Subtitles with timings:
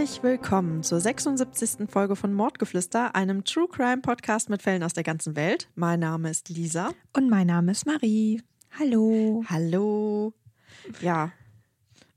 [0.00, 1.90] herzlich willkommen zur 76.
[1.90, 5.68] Folge von Mordgeflüster, einem True Crime Podcast mit Fällen aus der ganzen Welt.
[5.74, 6.92] Mein Name ist Lisa.
[7.14, 8.40] Und mein Name ist Marie.
[8.78, 9.44] Hallo.
[9.50, 10.32] Hallo.
[11.02, 11.32] Ja,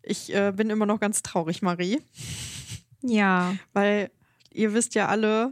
[0.01, 2.01] ich äh, bin immer noch ganz traurig, Marie.
[3.01, 3.53] Ja.
[3.73, 4.11] Weil
[4.53, 5.51] ihr wisst ja alle,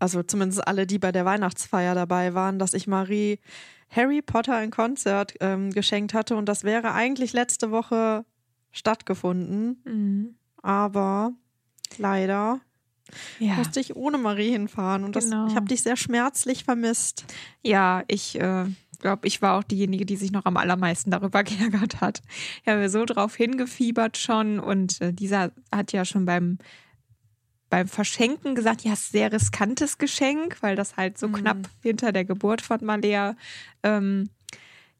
[0.00, 3.38] also zumindest alle, die bei der Weihnachtsfeier dabei waren, dass ich Marie
[3.88, 8.24] Harry Potter ein Konzert ähm, geschenkt hatte und das wäre eigentlich letzte Woche
[8.72, 9.80] stattgefunden.
[9.84, 10.34] Mhm.
[10.60, 11.34] Aber
[11.98, 12.60] leider
[13.38, 13.54] Ja.
[13.54, 15.46] musste ich ohne Marie hinfahren und das, Genau.
[15.48, 17.24] ich habe dich sehr schmerzlich vermisst.
[17.62, 18.64] Ja, ich äh,
[19.00, 22.22] glaube, ich war auch diejenige, die sich noch am allermeisten darüber geärgert hat.
[22.62, 26.58] Ich habe so drauf hingefiebert schon und äh, dieser hat ja schon beim
[27.68, 32.60] beim Verschenken gesagt, ja, sehr riskantes Geschenk, weil das halt so knapp hinter der Geburt
[32.60, 33.34] von Malea
[33.82, 34.28] ähm,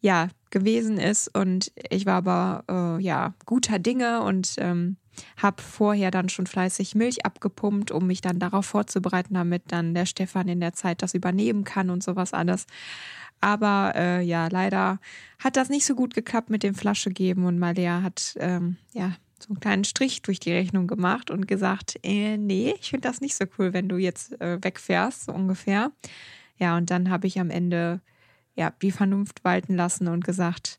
[0.00, 4.96] ja gewesen ist und ich war aber äh, ja guter Dinge und ähm,
[5.36, 10.06] habe vorher dann schon fleißig Milch abgepumpt, um mich dann darauf vorzubereiten, damit dann der
[10.06, 12.66] Stefan in der Zeit das übernehmen kann und sowas alles.
[13.40, 15.00] Aber äh, ja, leider
[15.38, 19.16] hat das nicht so gut geklappt mit dem Flasche geben und Malea hat ähm, ja
[19.42, 23.20] so einen kleinen Strich durch die Rechnung gemacht und gesagt, äh, nee, ich finde das
[23.20, 25.90] nicht so cool, wenn du jetzt äh, wegfährst, so ungefähr.
[26.58, 28.00] Ja, und dann habe ich am Ende
[28.54, 30.78] ja die Vernunft walten lassen und gesagt,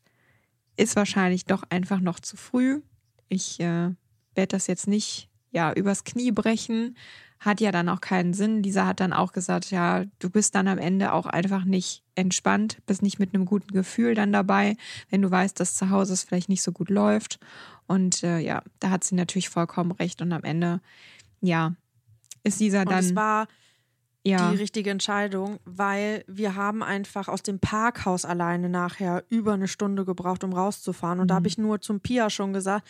[0.76, 2.80] ist wahrscheinlich doch einfach noch zu früh.
[3.28, 3.90] Ich äh,
[4.34, 6.96] werde das jetzt nicht ja übers Knie brechen.
[7.40, 8.62] Hat ja dann auch keinen Sinn.
[8.62, 12.78] Lisa hat dann auch gesagt, ja, du bist dann am Ende auch einfach nicht entspannt,
[12.86, 14.76] bist nicht mit einem guten Gefühl dann dabei,
[15.10, 17.38] wenn du weißt, dass zu Hause es vielleicht nicht so gut läuft.
[17.86, 20.22] Und äh, ja, da hat sie natürlich vollkommen recht.
[20.22, 20.80] Und am Ende,
[21.40, 21.74] ja,
[22.44, 23.46] ist Lisa Und dann es war
[24.22, 29.68] ja die richtige Entscheidung, weil wir haben einfach aus dem Parkhaus alleine nachher über eine
[29.68, 31.20] Stunde gebraucht, um rauszufahren.
[31.20, 32.88] Und da habe ich nur zum Pia schon gesagt,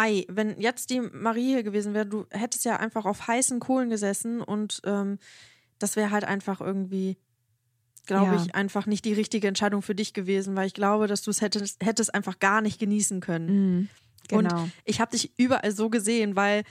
[0.00, 3.90] ei, wenn jetzt die Marie hier gewesen wäre, du hättest ja einfach auf heißen Kohlen
[3.90, 5.18] gesessen und ähm,
[5.78, 7.16] das wäre halt einfach irgendwie,
[8.06, 8.42] glaube Ja.
[8.44, 11.40] ich, einfach nicht die richtige Entscheidung für dich gewesen, weil ich glaube, dass du es
[11.40, 13.46] hättest, hättest einfach gar nicht genießen können.
[13.78, 13.88] Mhm,
[14.28, 14.62] genau.
[14.64, 16.64] Und ich habe dich überall so gesehen, weil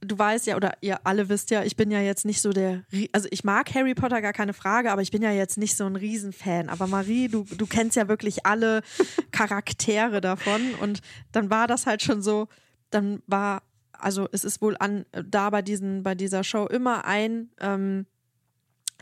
[0.00, 2.82] du weißt ja, oder ihr alle wisst ja, ich bin ja jetzt nicht so der,
[3.12, 5.84] also ich mag Harry Potter gar keine Frage, aber ich bin ja jetzt nicht so
[5.84, 6.68] ein Riesenfan.
[6.68, 8.82] Aber Marie, du, du kennst ja wirklich alle
[9.30, 11.00] Charaktere davon und
[11.32, 12.48] dann war das halt schon so,
[12.90, 13.62] dann war,
[13.92, 18.06] also es ist wohl an, da bei diesen, bei dieser Show immer ein, ähm,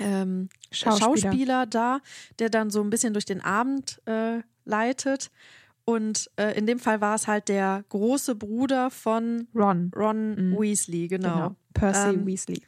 [0.01, 1.07] ähm, Schauspieler.
[1.07, 2.01] Schauspieler da,
[2.39, 5.31] der dann so ein bisschen durch den Abend äh, leitet.
[5.89, 10.59] Und äh, in dem Fall war es halt der große Bruder von Ron, Ron Mhm.
[10.61, 11.35] Weasley, genau.
[11.35, 11.57] genau.
[11.73, 12.61] Percy Ähm, Weasley.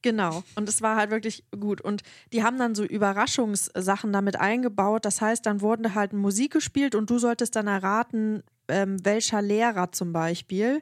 [0.00, 0.42] Genau.
[0.54, 1.82] Und es war halt wirklich gut.
[1.82, 5.04] Und die haben dann so Überraschungssachen damit eingebaut.
[5.04, 9.92] Das heißt, dann wurde halt Musik gespielt und du solltest dann erraten, ähm, welcher Lehrer
[9.92, 10.80] zum Beispiel,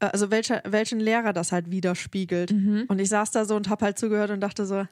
[0.00, 2.50] äh, also welcher, welchen Lehrer das halt widerspiegelt.
[2.50, 2.86] Mhm.
[2.88, 4.86] Und ich saß da so und hab halt zugehört und dachte so,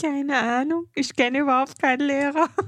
[0.00, 0.86] Keine Ahnung.
[0.94, 2.48] Ich kenne überhaupt keinen Lehrer.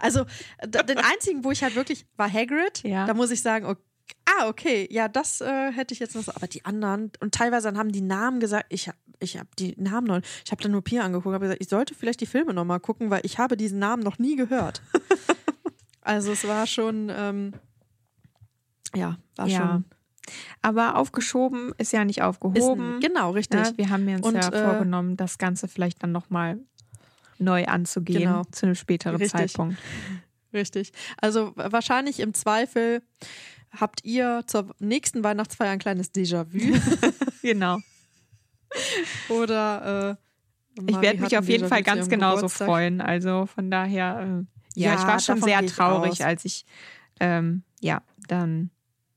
[0.00, 0.24] Also
[0.64, 2.82] den einzigen, wo ich halt wirklich war Hagrid.
[2.82, 3.06] Ja.
[3.06, 3.80] Da muss ich sagen, okay,
[4.26, 6.32] ah okay, ja das äh, hätte ich jetzt noch so.
[6.34, 8.66] Aber die anderen und teilweise dann haben die Namen gesagt.
[8.70, 10.20] Ich habe ich habe die Namen noch.
[10.44, 12.78] Ich habe dann nur Pia angeguckt, habe gesagt, ich sollte vielleicht die Filme noch mal
[12.78, 14.80] gucken, weil ich habe diesen Namen noch nie gehört.
[16.00, 17.52] also es war schon, ähm,
[18.94, 19.58] ja, war Ja.
[19.58, 19.84] schon.
[20.62, 22.96] Aber aufgeschoben ist ja nicht Ist aufgehoben.
[22.96, 23.60] ein, genau richtig.
[23.60, 26.58] Ja, wir haben uns Und, ja äh, vorgenommen, das Ganze vielleicht dann nochmal
[27.38, 28.42] neu anzugehen Genau.
[28.50, 29.32] zu einem späteren Richtig.
[29.32, 29.78] Zeitpunkt.
[30.52, 30.92] Richtig.
[31.20, 33.02] Also wahrscheinlich im Zweifel
[33.78, 36.58] habt ihr zur nächsten Weihnachtsfeier ein kleines Déjà-vu.
[37.42, 37.78] Genau.
[39.28, 40.16] Oder
[40.76, 42.66] äh, Ich werde mich auf jeden Fall ganz genauso Geburtstag.
[42.66, 43.00] freuen.
[43.00, 46.20] Also von daher, äh, ja, Ja, ich war schon sehr ich traurig, aus.
[46.20, 46.64] als ich
[47.20, 48.70] ähm, ja dann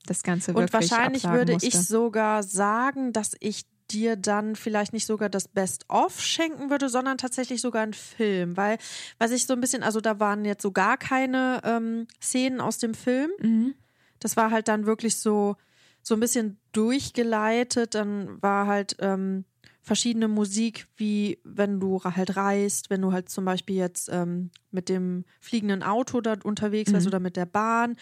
[0.06, 1.68] das Ganze Und wirklich wahrscheinlich absagen würde musste.
[1.68, 7.18] ich sogar sagen, dass ich dir dann vielleicht nicht sogar das Best-of schenken würde, sondern
[7.18, 8.58] tatsächlich sogar einen Film.
[8.58, 8.78] Weil,
[9.20, 12.78] was ich so ein bisschen, also da waren jetzt so gar keine ähm, Szenen aus
[12.78, 13.30] dem Film.
[13.42, 13.76] Mhm.
[14.20, 15.58] Das war halt dann wirklich so,
[16.02, 17.94] so ein bisschen durchgeleitet.
[17.96, 19.46] Dann war halt ähm,
[19.82, 24.90] verschiedene Musik, wie wenn du halt reist, wenn du halt zum Beispiel jetzt ähm, mit
[24.90, 27.06] dem fliegenden Auto da unterwegs Mhm.
[27.08, 27.98] oder mit der Bahn.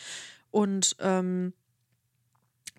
[0.51, 1.53] Und ähm,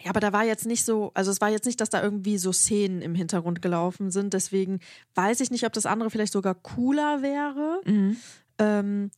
[0.03, 2.39] ja, aber da war jetzt nicht so, also es war jetzt nicht, dass da irgendwie
[2.39, 4.35] so Szenen im Hintergrund gelaufen sind.
[4.35, 4.81] Deswegen
[5.15, 7.81] weiß ich nicht, ob das andere vielleicht sogar cooler wäre.
[7.85, 8.17] Mhm.
[8.59, 9.11] Ähm,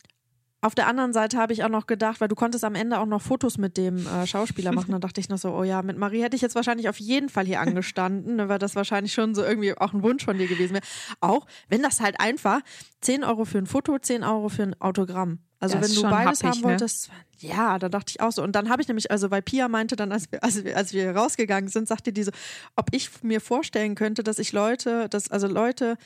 [0.64, 3.05] auf der anderen Seite habe ich auch noch gedacht, weil du konntest am Ende auch
[3.06, 4.93] noch Fotos mit dem äh, Schauspieler machen.
[4.93, 7.28] Dann dachte ich noch so, oh ja, mit Marie hätte ich jetzt wahrscheinlich auf jeden
[7.28, 10.46] Fall hier angestanden, ne, weil das wahrscheinlich schon so irgendwie auch ein Wunsch von dir
[10.46, 10.84] gewesen wäre.
[11.20, 12.61] Auch wenn das halt einfach
[13.02, 15.40] 10 Euro für ein Foto, 10 Euro für ein Autogramm.
[15.61, 16.64] Also Das wenn du beides happig, haben ne?
[16.64, 18.43] wolltest, ja, da dachte ich auch so.
[18.43, 20.94] Und dann habe ich nämlich, also weil Pia meinte dann, als wir, als wir, als
[20.94, 22.32] wir rausgegangen sind, sagte die so,
[22.75, 25.99] ob ich mir vorstellen könnte, dass ich Leute, dass also Leute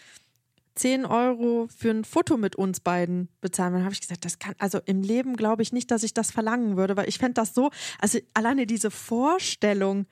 [0.79, 3.73] 10 Euro für ein Foto mit uns beiden bezahlen.
[3.75, 6.31] Dann habe ich gesagt, das kann, also im Leben glaube ich nicht, dass ich das
[6.31, 7.71] verlangen würde, weil ich fände das so,
[8.01, 10.07] also alleine diese Vorstellung,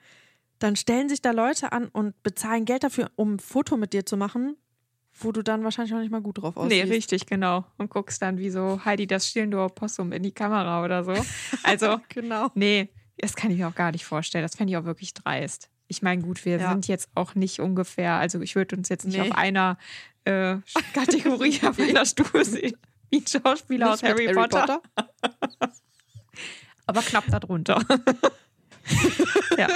[0.59, 4.05] dann stellen sich da Leute an und bezahlen Geld dafür, um ein Foto mit dir
[4.05, 4.57] zu machen,
[5.19, 6.85] wo du dann wahrscheinlich auch nicht mal gut drauf aussiehst.
[6.85, 7.65] Nee, richtig, genau.
[7.77, 11.13] Und guckst dann wie so Heidi das Stillendorfer Possum in die Kamera oder so.
[11.63, 12.49] Also, Genau.
[12.55, 14.43] nee, das kann ich mir auch gar nicht vorstellen.
[14.43, 15.69] Das fände ich auch wirklich dreist.
[15.87, 16.69] Ich meine, gut, wir Ja.
[16.71, 19.21] sind jetzt auch nicht ungefähr, also ich würde uns jetzt nicht Nee.
[19.21, 19.77] auf einer
[20.27, 20.57] äh,
[20.93, 22.77] Kategorie auf einer Stufe sehen.
[23.09, 24.81] Wie ein Schauspieler aus Nicht mit Harry, Potter,
[26.85, 27.81] aber knapp darunter.
[29.57, 29.67] ja.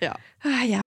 [0.00, 0.14] Ja.
[0.42, 0.80] Ah, ja.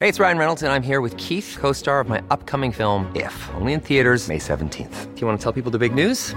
[0.00, 3.10] Hey, it's Ryan Reynolds, and I'm here with Keith, co star of my upcoming film,
[3.16, 5.14] If, only in theaters, May 17th.
[5.14, 6.36] Do you want to tell people the big news?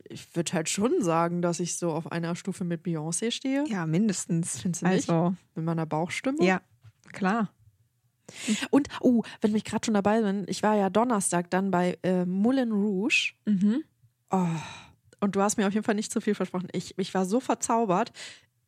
[0.11, 3.63] ich würde halt schon sagen, dass ich so auf einer Stufe mit Beyoncé stehe.
[3.67, 4.59] ja, mindestens.
[4.59, 5.09] Findest du nicht?
[5.09, 6.43] Also, Mit meiner Bauchstimme.
[6.43, 6.61] ja,
[7.13, 7.49] klar.
[8.69, 12.25] Und, oh, wenn ich gerade schon dabei bin, ich war ja Donnerstag dann bei äh,
[12.25, 13.33] Moulin Rouge.
[13.45, 13.83] Mhm.
[14.29, 14.45] Oh,
[15.19, 16.69] und du hast mir auf jeden Fall nicht zu viel versprochen.
[16.71, 18.11] Ich, ich war so verzaubert,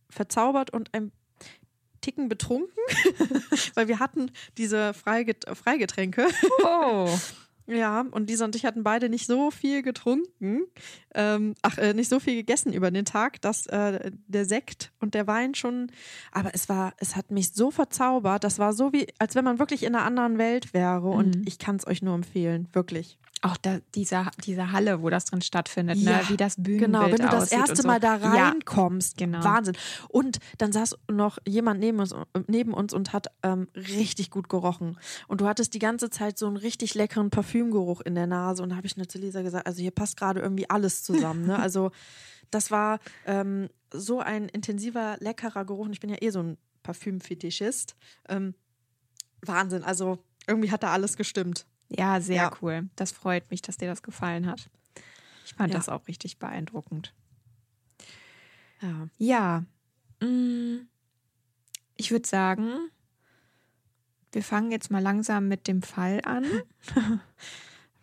[0.10, 1.12] verzaubert und ein
[2.02, 2.78] Ticken betrunken,
[3.76, 6.28] weil wir hatten diese Freiget Freigetränke.
[6.64, 7.08] Oh.
[7.66, 10.64] Ja, und Lisa und ich hatten beide nicht so viel getrunken,
[11.16, 15.14] ähm, ach, äh, nicht so viel gegessen über den Tag, dass äh, der Sekt und
[15.14, 15.90] der Wein schon,
[16.32, 19.60] aber es war, es hat mich so verzaubert, das war so wie, als wenn man
[19.60, 21.08] wirklich in einer anderen Welt wäre.
[21.08, 23.18] Und ich kann es euch nur empfehlen, wirklich.
[23.46, 26.30] Auch da, diese, diese Halle, wo das drin stattfindet, Ja, ne?
[26.30, 27.88] wie das Bühnenbild Genau, wenn du das erste so.
[27.88, 29.44] Mal da Ja, reinkommst, genau.
[29.44, 29.76] Wahnsinn.
[30.08, 32.16] Und dann saß noch jemand neben uns,
[32.48, 34.98] neben uns und hat ähm, richtig gut gerochen.
[35.28, 38.64] Und du hattest die ganze Zeit so einen richtig leckeren Parfümgeruch in der Nase.
[38.64, 41.46] Und da habe ich nur zu Lisa gesagt, also hier passt gerade irgendwie alles zusammen.
[41.46, 41.58] Ne?
[41.64, 41.92] Also
[42.50, 45.86] das war ähm, so ein intensiver, leckerer Geruch.
[45.88, 47.96] Und ich bin ja eh so ein Parfümfetischist.
[48.30, 48.54] Ähm,
[49.42, 51.66] Wahnsinn, also irgendwie hat da alles gestimmt.
[51.96, 52.52] Ja, sehr Ja.
[52.62, 52.90] cool.
[52.96, 54.70] Das freut mich, dass dir das gefallen hat.
[55.46, 55.80] Ich fand Ja.
[55.80, 57.14] das auch richtig beeindruckend.
[58.82, 59.08] Ja.
[59.18, 59.64] Ja,
[60.28, 60.88] mm,
[61.96, 62.90] ich würde sagen,
[64.32, 66.46] wir fangen jetzt mal langsam mit dem Fall an.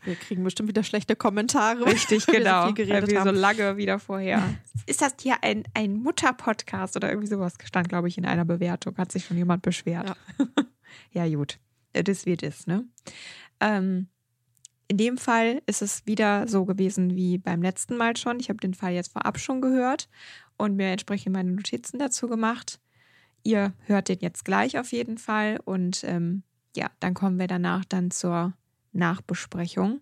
[0.02, 1.84] Wir kriegen bestimmt wieder schlechte Kommentare.
[1.84, 2.94] Richtig, weil wir so genau.
[2.94, 4.42] weil wir so lange wieder vorher.
[4.87, 7.58] Ist das hier ein, ein Mutter-Podcast oder irgendwie sowas?
[7.64, 8.96] Stand, glaube ich, in einer Bewertung.
[8.96, 10.16] Hat sich schon jemand beschwert.
[11.12, 11.58] Ja, gut.
[11.92, 12.87] Das wird es, ne?
[13.60, 14.08] Ähm,
[14.88, 18.40] in dem Fall ist es wieder so gewesen wie beim letzten Mal schon.
[18.40, 20.08] Ich habe den Fall jetzt vorab schon gehört
[20.56, 22.80] und mir entsprechend meine Notizen dazu gemacht.
[23.44, 26.42] Ihr hört den jetzt gleich auf jeden Fall und ähm,
[26.76, 28.54] ja, dann kommen wir danach dann zur
[28.92, 30.00] Nachbesprechung.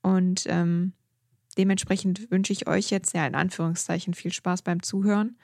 [0.00, 0.92] Und ähm,
[1.58, 5.36] dementsprechend wünsche ich euch jetzt ja in Anführungszeichen viel Spaß beim Zuhören,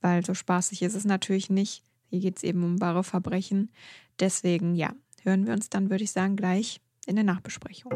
[0.00, 1.84] weil so spaßig ist es natürlich nicht.
[2.08, 3.70] Hier geht es eben um wahre Verbrechen.
[4.18, 7.92] Deswegen, ja, hören wir uns dann, würde ich sagen, gleich in der Nachbesprechung.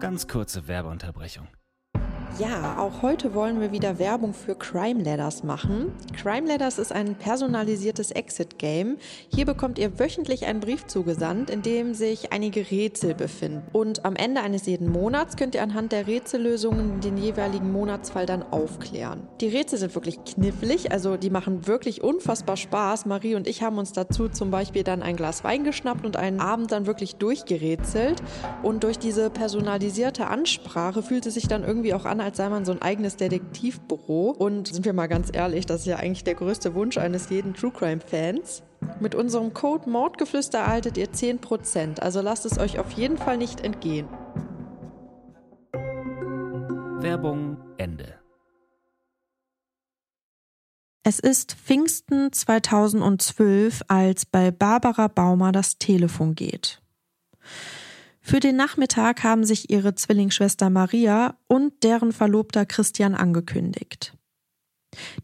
[0.00, 1.48] Ganz kurze Werbeunterbrechung.
[2.38, 5.92] Ja, auch heute wollen wir wieder Werbung für Crime Ladders machen.
[6.20, 8.96] Crime Ladders ist ein personalisiertes Exit-Game.
[9.32, 13.62] Hier bekommt ihr wöchentlich einen Brief zugesandt, in dem sich einige Rätsel befinden.
[13.72, 18.42] Und am Ende eines jeden Monats könnt ihr anhand der Rätsellösungen den jeweiligen Monatsfall dann
[18.42, 19.28] aufklären.
[19.40, 23.06] Die Rätsel sind wirklich knifflig, also die machen wirklich unfassbar Spaß.
[23.06, 26.40] Marie und ich haben uns dazu zum Beispiel dann ein Glas Wein geschnappt und einen
[26.40, 28.24] Abend dann wirklich durchgerätselt.
[28.64, 32.64] Und durch diese personalisierte Ansprache fühlt es sich dann irgendwie auch an, als sei man
[32.64, 34.30] so ein eigenes Detektivbüro.
[34.30, 37.52] Und sind wir mal ganz ehrlich, das ist ja eigentlich der größte Wunsch eines jeden
[37.52, 38.62] True Crime-Fans.
[38.98, 43.60] Mit unserem Code Mordgeflüster erhaltet ihr 10%, also lasst es euch auf jeden Fall nicht
[43.60, 44.08] entgehen.
[47.00, 48.14] Werbung Ende.
[51.02, 56.80] Es ist Pfingsten 2012, als bei Barbara Baumer das Telefon geht.
[58.26, 64.16] Für den Nachmittag haben sich ihre Zwillingsschwester Maria und deren Verlobter Christian angekündigt.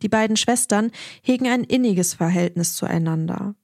[0.02, 0.90] Die beiden Schwestern
[1.22, 3.54] hegen ein inniges Verhältnis zueinander.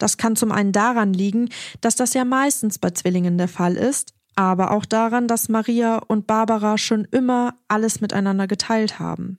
[0.00, 1.48] Das kann zum einen daran liegen,
[1.80, 6.26] dass das ja meistens bei Zwillingen der Fall ist, aber auch daran, dass Maria und
[6.26, 9.38] Barbara schon immer alles miteinander geteilt haben.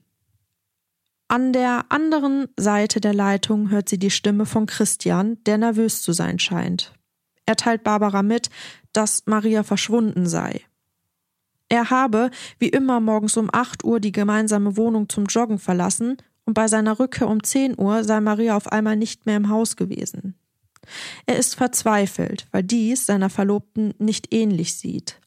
[1.28, 6.14] An der anderen Seite der Leitung hört sie die Stimme von Christian, der nervös zu
[6.14, 6.94] sein scheint.
[7.46, 8.50] Er teilt Barbara mit,
[8.94, 10.62] dass Maria verschwunden sei.
[11.70, 16.54] Er habe, wie immer, morgens um 8 Uhr die gemeinsame Wohnung zum Joggen verlassen und
[16.54, 20.36] bei seiner Rückkehr um 10 Uhr sei Maria auf einmal nicht mehr im Haus gewesen.
[21.26, 25.20] Er ist verzweifelt, weil dies seiner Verlobten nicht ähnlich sieht.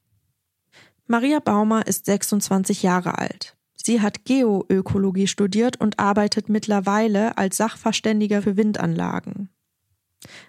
[1.06, 3.56] Maria Baumer ist 26 Jahre alt.
[3.74, 9.48] Sie hat Geoökologie studiert und arbeitet mittlerweile als Sachverständiger für Windanlagen.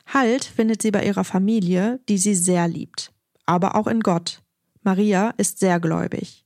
[0.06, 3.12] Halt findet sie bei ihrer Familie, die sie sehr liebt,
[3.46, 4.42] aber auch in Gott.
[4.84, 6.46] Maria ist sehr gläubig.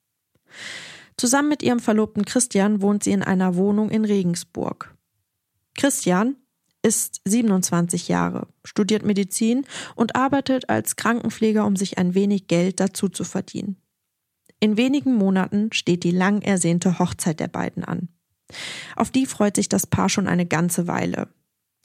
[1.17, 4.95] Zusammen mit ihrem Verlobten Christian wohnt sie in einer Wohnung in Regensburg.
[5.75, 6.35] Christian
[6.83, 13.07] ist 27 Jahre, studiert Medizin und arbeitet als Krankenpfleger, um sich ein wenig Geld dazu
[13.07, 13.77] zu verdienen.
[14.59, 18.09] In wenigen Monaten steht die lang ersehnte Hochzeit der beiden an.
[18.95, 21.29] Auf die freut sich das Paar schon eine ganze Weile.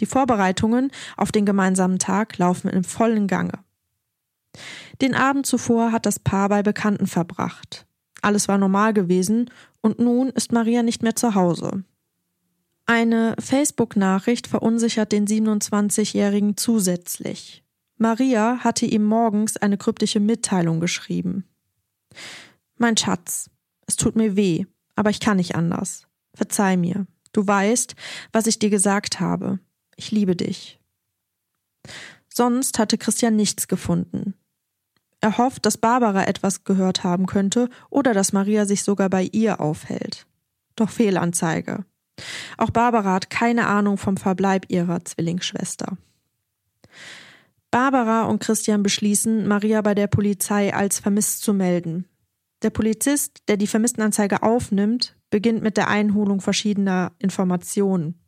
[0.00, 3.53] Die Vorbereitungen auf den gemeinsamen Tag laufen im vollen Gange.
[5.00, 7.87] Den Abend zuvor hat das Paar bei Bekannten verbracht.
[8.23, 9.50] Alles war normal gewesen
[9.81, 11.85] und nun ist Maria nicht mehr zu Hause.
[12.87, 17.65] Eine Facebook-Nachricht verunsichert den 27-Jährigen zusätzlich.
[17.99, 21.45] Maria hatte ihm morgens eine kryptische Mitteilung geschrieben.
[22.76, 23.50] Mein Schatz,
[23.87, 26.07] es tut mir weh, aber ich kann nicht anders.
[26.35, 27.07] Verzeih mir.
[27.33, 27.95] Du weißt,
[28.33, 29.59] was ich dir gesagt habe.
[29.97, 30.79] Ich liebe dich.
[32.29, 34.35] Sonst hatte Christian nichts gefunden.
[35.21, 39.61] Er hofft, dass Barbara etwas gehört haben könnte oder dass Maria sich sogar bei ihr
[39.61, 40.26] aufhält.
[40.76, 41.85] Doch Fehlanzeige.
[42.59, 45.97] Auch Barbara hat keine Ahnung vom Verbleib ihrer Zwillingsschwester.
[47.71, 52.07] Barbara und Christian beschließen, Maria bei der Polizei als vermisst zu melden.
[52.62, 58.19] Der Polizist, der die Vermisstenanzeige aufnimmt, beginnt mit der Einholung verschiedener Informationen.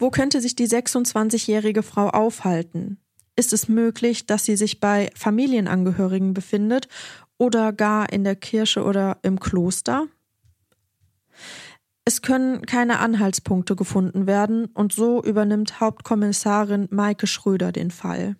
[0.00, 2.96] Wo könnte sich die 26-jährige Frau aufhalten?
[3.36, 6.88] Ist es möglich, dass sie sich bei Familienangehörigen befindet
[7.36, 10.06] oder gar in der Kirche oder im Kloster?
[12.06, 18.36] Es können keine Anhaltspunkte gefunden werden und so übernimmt Hauptkommissarin Maike Schröder den Fall.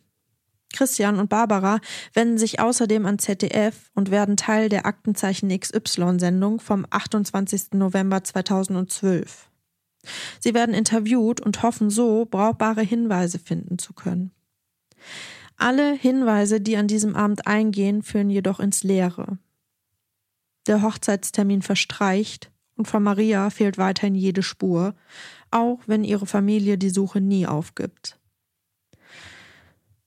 [0.73, 1.81] Christian und Barbara
[2.14, 7.73] wenden sich außerdem an ZDF und werden Teil der Aktenzeichen XY-Sendung vom 28.
[7.73, 9.50] November 2012.
[10.38, 14.33] Sie werden interviewt und hoffen so, brauchbare Hinweise finden zu können.
[15.57, 19.38] Alle Hinweise, die an diesem Abend eingehen, führen jedoch ins Leere.
[20.66, 24.95] Der Hochzeitstermin verstreicht und von Maria fehlt weiterhin jede Spur,
[25.50, 28.19] auch wenn ihre Familie die Suche nie aufgibt.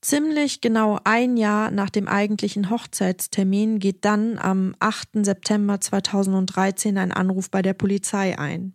[0.00, 5.24] Ziemlich genau ein Jahr nach dem eigentlichen Hochzeitstermin geht dann am 8.
[5.24, 8.74] September 2013 ein Anruf bei der Polizei ein.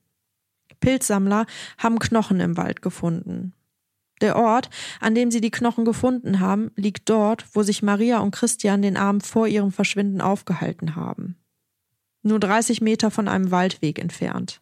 [0.80, 1.46] Pilzsammler
[1.78, 3.54] haben Knochen im Wald gefunden.
[4.22, 4.70] Der Ort,
[5.00, 8.98] an dem sie die Knochen gefunden haben, liegt dort, wo sich Maria und Christian den
[8.98, 11.40] Abend vor ihrem Verschwinden aufgehalten haben
[12.24, 14.62] nur 30 Meter von einem Waldweg entfernt.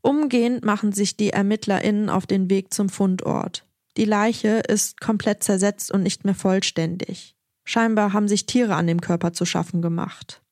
[0.00, 3.66] Umgehend machen sich die ErmittlerInnen auf den Weg zum Fundort.
[3.96, 7.36] Die Leiche ist komplett zersetzt und nicht mehr vollständig.
[7.64, 10.42] Scheinbar haben sich Tiere an dem Körper zu schaffen gemacht.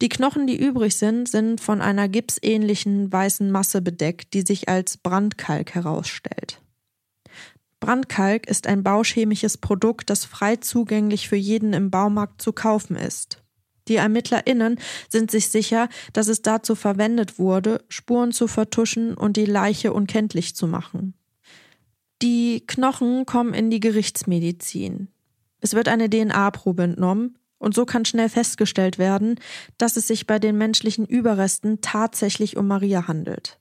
[0.00, 4.96] Die Knochen, die übrig sind, sind von einer gipsähnlichen weißen Masse bedeckt, die sich als
[4.96, 6.60] Brandkalk herausstellt.
[7.80, 13.42] Brandkalk ist ein bauchemisches Produkt, das frei zugänglich für jeden im Baumarkt zu kaufen ist.
[13.88, 14.78] Die ErmittlerInnen
[15.08, 20.54] sind sich sicher, dass es dazu verwendet wurde, Spuren zu vertuschen und die Leiche unkenntlich
[20.54, 21.14] zu machen.
[22.20, 25.08] Die Knochen kommen in die Gerichtsmedizin.
[25.60, 29.36] Es wird eine DNA-Probe entnommen und so kann schnell festgestellt werden,
[29.76, 33.58] dass es sich bei den menschlichen Überresten tatsächlich um Maria handelt.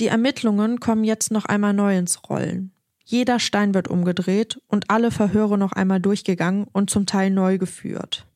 [0.00, 2.72] Die Ermittlungen kommen jetzt noch einmal neu ins Rollen.
[3.04, 8.26] Jeder Stein wird umgedreht und alle Verhöre noch einmal durchgegangen und zum Teil neu geführt.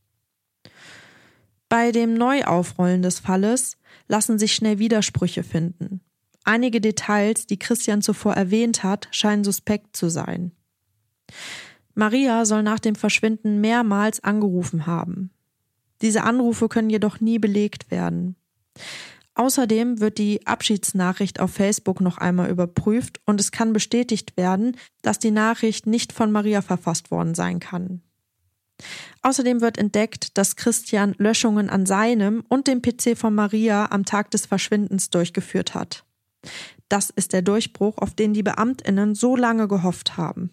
[1.68, 3.76] Bei dem Neuaufrollen des Falles
[4.08, 6.00] lassen sich schnell Widersprüche finden.
[6.44, 10.52] Einige Details, die Christian zuvor erwähnt hat, scheinen suspekt zu sein.
[11.97, 15.31] Maria soll nach dem Verschwinden mehrmals angerufen haben.
[16.03, 18.37] Diese Anrufe können jedoch nie belegt werden.
[19.35, 25.19] Außerdem wird die Abschiedsnachricht auf Facebook noch einmal überprüft und es kann bestätigt werden, dass
[25.19, 28.03] die Nachricht nicht von Maria verfasst worden sein kann.
[29.23, 34.31] Außerdem wird entdeckt, dass Christian Löschungen an seinem und dem PC von Maria am Tag
[34.31, 36.05] des Verschwindens durchgeführt hat.
[36.91, 40.50] Das ist der Durchbruch, auf den die Beamtinnen so lange gehofft haben.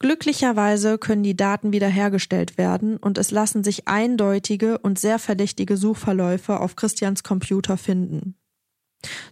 [0.00, 6.60] Glücklicherweise können die Daten wiederhergestellt werden und es lassen sich eindeutige und sehr verdächtige Suchverläufe
[6.60, 8.36] auf Christians Computer finden.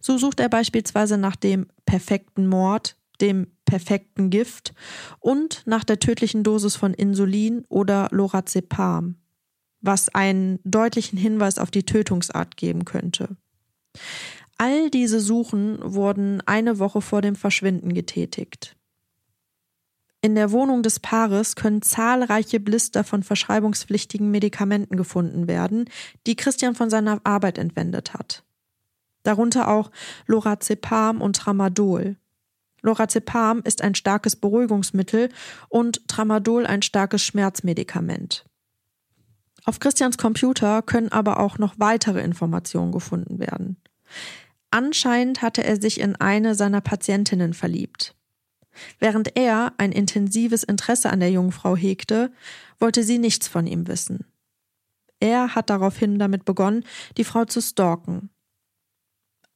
[0.01, 4.75] So sucht er beispielsweise nach dem perfekten Mord, dem perfekten Gift
[5.21, 9.17] und nach der tödlichen Dosis von Insulin oder Lorazepam,
[9.81, 13.37] was einen deutlichen Hinweis auf die Tötungsart geben könnte.
[14.59, 18.76] All diese Suchen wurden eine Woche vor dem Verschwinden getätigt.
[20.27, 25.89] In der Wohnung des Paares können zahlreiche Blister von verschreibungspflichtigen Medikamenten gefunden werden,
[26.27, 28.43] die Christian von seiner Arbeit entwendet hat.
[29.23, 29.93] Darunter auch
[30.27, 32.17] Lorazepam und Tramadol.
[32.83, 35.29] Lorazepam ist ein starkes Beruhigungsmittel
[35.69, 38.47] und Tramadol ein starkes Schmerzmedikament.
[39.65, 43.77] Auf Christians Computer können aber auch noch weitere Informationen gefunden werden.
[44.73, 48.16] Anscheinend hatte er sich in eine seiner Patientinnen verliebt.
[48.99, 52.33] Während er ein intensives Interesse an der jungen Frau hegte,
[52.79, 54.25] wollte sie nichts von ihm wissen.
[55.21, 56.85] Er hat daraufhin damit begonnen,
[57.17, 58.31] die Frau zu stalken.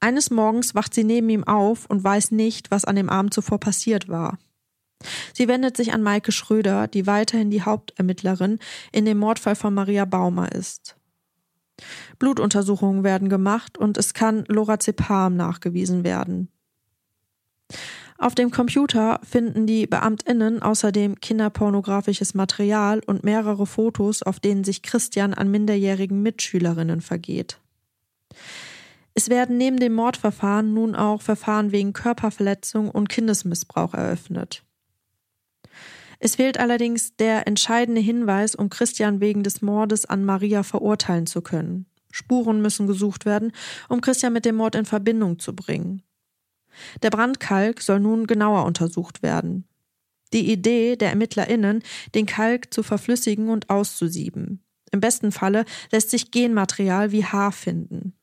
[0.01, 3.61] Eines Morgens wacht sie neben ihm auf und weiß nicht, was an dem Abend zuvor
[3.61, 4.39] passiert war.
[5.35, 8.59] Sie wendet sich an Maike Schröder, die weiterhin die Hauptermittlerin
[8.93, 10.97] in dem Mordfall von Maria Baumer ist.
[12.19, 16.49] Blutuntersuchungen werden gemacht und es kann Lorazepam nachgewiesen werden.
[18.21, 24.83] Auf dem Computer finden die Beamtinnen außerdem kinderpornografisches Material und mehrere Fotos, auf denen sich
[24.83, 27.59] Christian an minderjährigen Mitschülerinnen vergeht.
[29.15, 34.65] Es werden neben dem Mordverfahren nun auch Verfahren wegen Körperverletzung und Kindesmissbrauch eröffnet.
[36.19, 41.41] Es fehlt allerdings der entscheidende Hinweis, um Christian wegen des Mordes an Maria verurteilen zu
[41.41, 41.87] können.
[42.11, 43.53] Spuren müssen gesucht werden,
[43.89, 46.03] um Christian mit dem Mord in Verbindung zu bringen.
[47.03, 49.65] Der Brandkalk soll nun genauer untersucht werden.
[50.33, 51.83] Die Idee der ErmittlerInnen,
[52.15, 54.63] den Kalk zu verflüssigen und auszusieben.
[54.93, 58.15] Im besten Falle lässt sich Genmaterial wie Haar finden.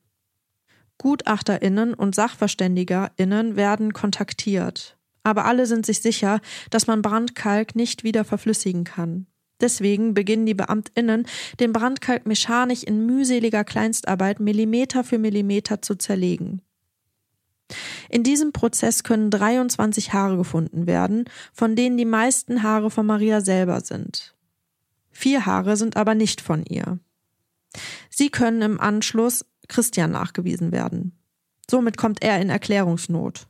[0.98, 4.98] GutachterInnen und SachverständigerInnen werden kontaktiert.
[5.22, 9.26] Aber alle sind sich sicher, dass man Brandkalk nicht wieder verflüssigen kann.
[9.60, 11.26] Deswegen beginnen die BeamtInnen,
[11.58, 16.62] den Brandkalk mechanisch in mühseliger Kleinstarbeit Millimeter für Millimeter zu zerlegen.
[18.08, 23.40] In diesem Prozess können 23 Haare gefunden werden, von denen die meisten Haare von Maria
[23.40, 24.34] selber sind.
[25.10, 26.98] Vier Haare sind aber nicht von ihr.
[28.08, 31.12] Sie können im Anschluss Christian nachgewiesen werden.
[31.70, 33.46] Somit kommt er in Erklärungsnot.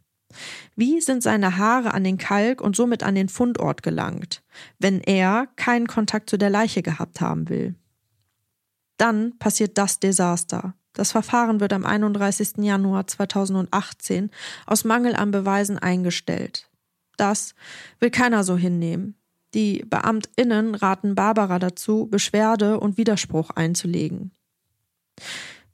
[0.76, 4.42] Wie sind seine Haare an den Kalk und somit an den Fundort gelangt,
[4.78, 7.74] wenn er keinen Kontakt zu der Leiche gehabt haben will?
[8.96, 10.74] Dann passiert das Desaster.
[10.98, 12.56] Das Verfahren wird am 31.
[12.58, 14.32] Januar 2018
[14.66, 16.68] aus Mangel an Beweisen eingestellt.
[17.16, 17.54] Das
[18.00, 19.14] will keiner so hinnehmen.
[19.54, 24.32] Die Beamtinnen raten Barbara dazu, Beschwerde und Widerspruch einzulegen.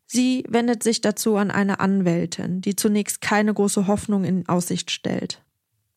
[0.04, 5.42] Sie wendet sich dazu an eine Anwältin, die zunächst keine große Hoffnung in Aussicht stellt.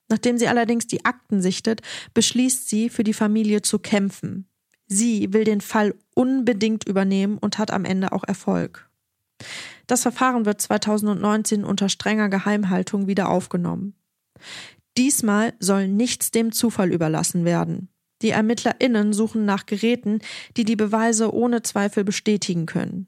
[0.07, 1.81] Nachdem sie allerdings die Akten sichtet,
[2.13, 4.47] beschließt sie, für die Familie zu kämpfen.
[4.87, 8.86] Sie will den Fall unbedingt übernehmen und hat am Ende auch Erfolg.
[9.87, 13.95] Das Verfahren wird 2019 unter strenger Geheimhaltung wieder aufgenommen.
[14.97, 17.89] Diesmal soll nichts dem Zufall überlassen werden.
[18.21, 20.19] Die ErmittlerInnen suchen nach Geräten,
[20.57, 23.07] die die Beweise ohne Zweifel bestätigen können.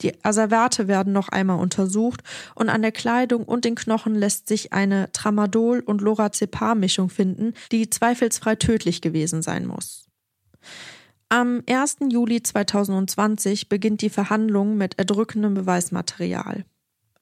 [0.00, 2.22] Die Asservate werden noch einmal untersucht
[2.54, 7.88] und an der Kleidung und den Knochen lässt sich eine Tramadol- und Lorazepam-Mischung finden, die
[7.88, 10.08] zweifelsfrei tödlich gewesen sein muss.
[11.34, 11.96] Am 1.
[12.10, 16.64] Juli 2020 beginnt die Verhandlung mit erdrückendem Beweismaterial.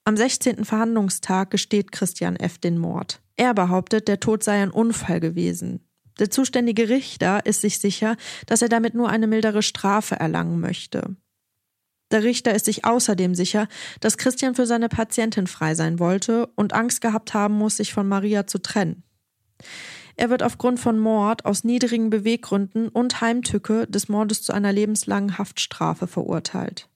[0.03, 0.65] Am 16.
[0.65, 2.59] Verhandlungstag gesteht Christian F.
[2.59, 3.23] den Mord.
[3.37, 5.79] Er behauptet, der Tod sei ein Unfall gewesen.
[6.19, 11.15] Der zuständige Richter ist sich sicher, dass er damit nur eine mildere Strafe erlangen möchte.
[12.11, 13.67] Der Richter ist sich außerdem sicher,
[13.99, 18.07] dass Christian für seine Patientin frei sein wollte und Angst gehabt haben muss, sich von
[18.07, 19.01] Maria zu trennen.
[20.15, 25.37] Er wird aufgrund von Mord aus niedrigen Beweggründen und Heimtücke des Mordes zu einer lebenslangen
[25.37, 26.89] Haftstrafe verurteilt.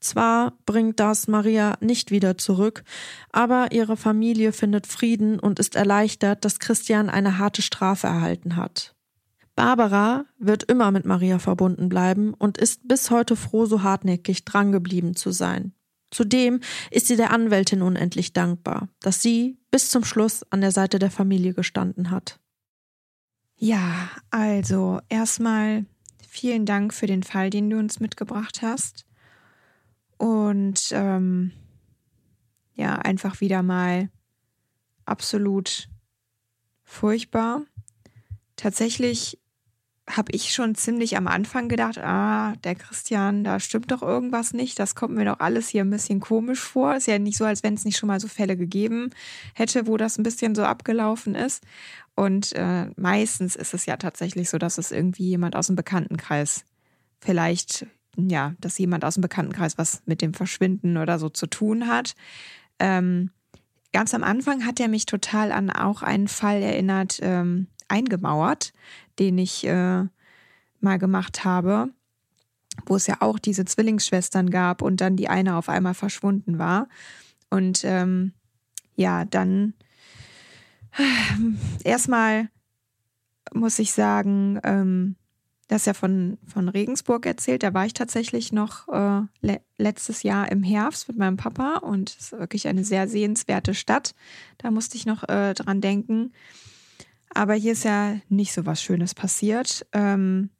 [0.00, 2.84] Zwar bringt das Maria nicht wieder zurück,
[3.32, 8.94] aber ihre Familie findet Frieden und ist erleichtert, dass Christian eine harte Strafe erhalten hat.
[9.56, 15.16] Barbara wird immer mit Maria verbunden bleiben und ist bis heute froh, so hartnäckig drangeblieben
[15.16, 15.72] zu sein.
[16.12, 16.60] Zudem
[16.92, 21.10] ist sie der Anwältin unendlich dankbar, dass sie bis zum Schluss an der Seite der
[21.10, 22.40] Familie gestanden hat.
[23.56, 25.84] Ja, also erstmal
[26.28, 29.04] vielen Dank für den Fall, den du uns mitgebracht hast.
[30.16, 31.52] Und ähm,
[32.74, 34.10] ja, einfach wieder mal
[35.04, 35.88] absolut
[36.84, 37.62] furchtbar.
[38.56, 39.38] Tatsächlich
[40.08, 44.78] habe ich schon ziemlich am Anfang gedacht, ah, der Christian, da stimmt doch irgendwas nicht.
[44.78, 46.96] Das kommt mir doch alles hier ein bisschen komisch vor.
[46.96, 49.10] Ist ja nicht so, als wenn es nicht schon mal so Fälle gegeben
[49.54, 51.62] hätte, wo das ein bisschen so abgelaufen ist.
[52.14, 56.64] Und äh, meistens ist es ja tatsächlich so, dass es irgendwie jemand aus dem Bekanntenkreis
[57.20, 61.86] vielleicht, ja, dass jemand aus dem Bekanntenkreis was mit dem Verschwinden oder so zu tun
[61.86, 62.14] hat.
[62.78, 63.30] Ähm,
[63.92, 68.72] ganz am Anfang hat er mich total an auch einen Fall erinnert, ähm, eingemauert
[69.18, 70.04] den ich äh,
[70.80, 71.90] mal gemacht habe,
[72.86, 76.88] wo es ja auch diese Zwillingsschwestern gab und dann die eine auf einmal verschwunden war.
[77.50, 78.32] Und ähm,
[78.94, 79.74] ja, dann
[81.84, 82.48] erstmal
[83.52, 85.16] muss ich sagen, ähm,
[85.68, 87.62] das ja von, von Regensburg erzählt.
[87.62, 92.10] Da war ich tatsächlich noch äh, le letztes Jahr im Herbst mit meinem Papa und
[92.10, 94.14] es ist wirklich eine sehr sehenswerte Stadt.
[94.56, 96.32] Da musste ich noch äh, dran denken.
[97.34, 99.86] Aber hier ist ja nicht so was Schönes passiert.
[99.92, 100.50] Ähm,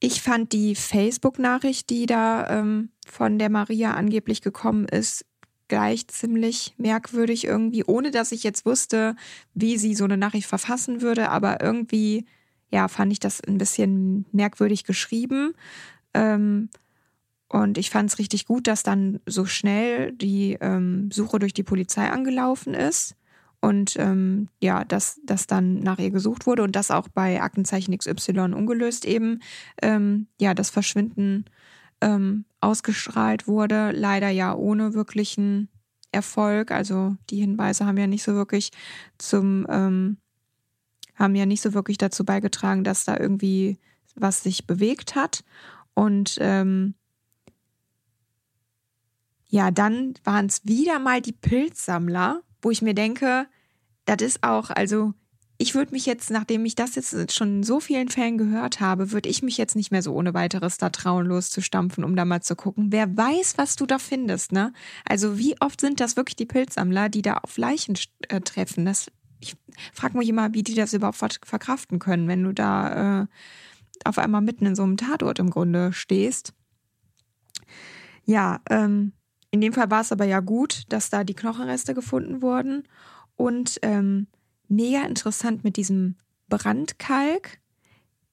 [0.00, 5.24] ich fand die Facebook-Nachricht, die da ähm, von der Maria angeblich gekommen ist,
[5.68, 9.16] gleich ziemlich merkwürdig irgendwie, ohne dass ich jetzt wusste,
[9.54, 11.30] wie sie so eine Nachricht verfassen würde.
[11.30, 12.26] Aber irgendwie,
[12.70, 15.54] ja, fand ich das ein bisschen merkwürdig geschrieben.
[16.12, 16.68] Ähm,
[17.48, 21.62] und ich fand es richtig gut, dass dann so schnell die ähm, Suche durch die
[21.62, 23.16] Polizei angelaufen ist
[23.64, 27.96] und ähm, ja, dass, dass dann nach ihr gesucht wurde und dass auch bei Aktenzeichen
[27.96, 29.40] XY ungelöst eben
[29.80, 31.46] ähm, ja das Verschwinden
[32.02, 35.70] ähm, ausgestrahlt wurde, leider ja ohne wirklichen
[36.12, 36.72] Erfolg.
[36.72, 38.70] Also die Hinweise haben ja nicht so wirklich
[39.16, 40.18] zum ähm,
[41.14, 43.78] haben ja nicht so wirklich dazu beigetragen, dass da irgendwie
[44.14, 45.42] was sich bewegt hat.
[45.94, 46.96] Und ähm,
[49.46, 53.46] ja, dann waren es wieder mal die Pilzsammler, wo ich mir denke,
[54.06, 55.14] das ist auch, also
[55.56, 59.12] ich würde mich jetzt, nachdem ich das jetzt schon in so vielen Fällen gehört habe,
[59.12, 62.42] würde ich mich jetzt nicht mehr so ohne weiteres da trauen, loszustampfen, um da mal
[62.42, 62.90] zu gucken.
[62.90, 64.72] Wer weiß, was du da findest, ne?
[65.08, 67.96] Also wie oft sind das wirklich die Pilzsammler, die da auf Leichen
[68.28, 68.84] äh, treffen?
[68.84, 69.56] Das, ich
[69.92, 73.26] frage mich immer, wie die das überhaupt verkraften können, wenn du da äh,
[74.04, 76.52] auf einmal mitten in so einem Tatort im Grunde stehst.
[78.24, 79.12] Ja, ähm,
[79.54, 82.88] in dem Fall war es aber ja gut, dass da die Knochenreste gefunden wurden.
[83.36, 84.26] Und ähm,
[84.66, 86.16] mega interessant mit diesem
[86.48, 87.60] Brandkalk.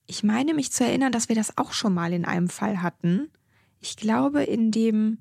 [0.06, 3.30] Ich meine mich zu erinnern, dass wir das auch schon mal in einem Fall hatten.
[3.78, 5.18] Ich glaube, in dem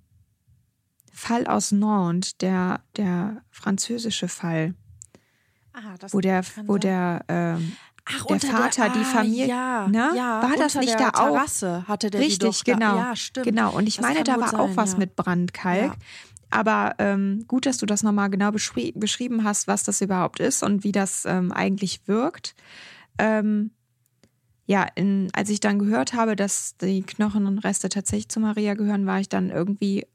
[1.13, 4.73] Fall aus Nantes, der, der französische Fall,
[5.73, 7.73] ah, wo der, wo der, ähm,
[8.13, 10.11] Ach, der Vater, der, die Familie, ja, ne?
[10.15, 11.33] ja, war das nicht der da auch?
[11.33, 12.97] Terrasse hatte der Richtig, genau.
[12.97, 13.45] Ja, stimmt.
[13.45, 14.99] Genau, und ich Das meine, da war sein, auch was ja.
[14.99, 15.93] mit Brandkalk.
[16.49, 20.63] Aber ähm, gut, dass du das nochmal genau beschri beschrieben hast, was das überhaupt ist
[20.63, 22.55] und wie das ähm, eigentlich wirkt.
[23.17, 23.71] Ähm,
[24.65, 28.73] ja, in, als ich dann gehört habe, dass die Knochen und Reste tatsächlich zu Maria
[28.73, 30.05] gehören, war ich dann irgendwie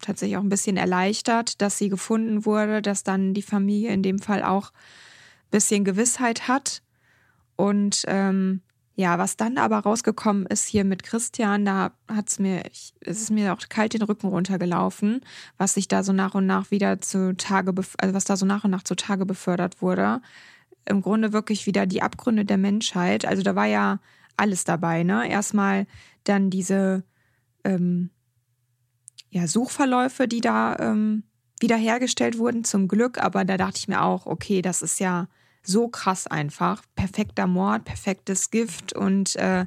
[0.00, 4.18] tatsächlich auch ein bisschen erleichtert, dass sie gefunden wurde, dass dann die Familie in dem
[4.18, 6.82] Fall auch ein bisschen Gewissheit hat.
[7.58, 8.60] Und ähm,
[8.94, 13.30] ja, was dann aber rausgekommen ist hier mit Christian, da hat's mir, ich, es ist
[13.30, 15.22] mir auch kalt den Rücken runtergelaufen,
[15.56, 18.62] was sich da so nach und nach wieder zu Tage, also was da so nach
[18.62, 20.22] und nach zu Tage befördert wurde.
[20.84, 23.24] Im Grunde wirklich wieder die Abgründe der Menschheit.
[23.24, 23.98] Also da war ja
[24.36, 25.28] alles dabei, ne?
[25.28, 25.88] Erstmal
[26.22, 27.02] dann diese
[27.64, 28.10] ähm,
[29.30, 31.24] ja, Suchverläufe, die da ähm,
[31.58, 33.18] wiederhergestellt wurden, zum Glück.
[33.18, 35.26] Aber da dachte ich mir auch, okay, das ist ja
[35.68, 36.82] so krass einfach.
[36.96, 39.66] Perfekter Mord, perfektes Gift und äh,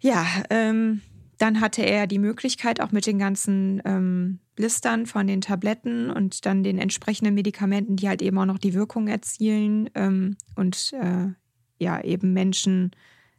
[0.00, 1.02] ja, ähm,
[1.38, 6.44] dann hatte er die Möglichkeit, auch mit den ganzen ähm, Blistern von den Tabletten und
[6.44, 11.28] dann den entsprechenden Medikamenten, die halt eben auch noch die Wirkung erzielen ähm, und äh,
[11.78, 12.90] ja, eben Menschen,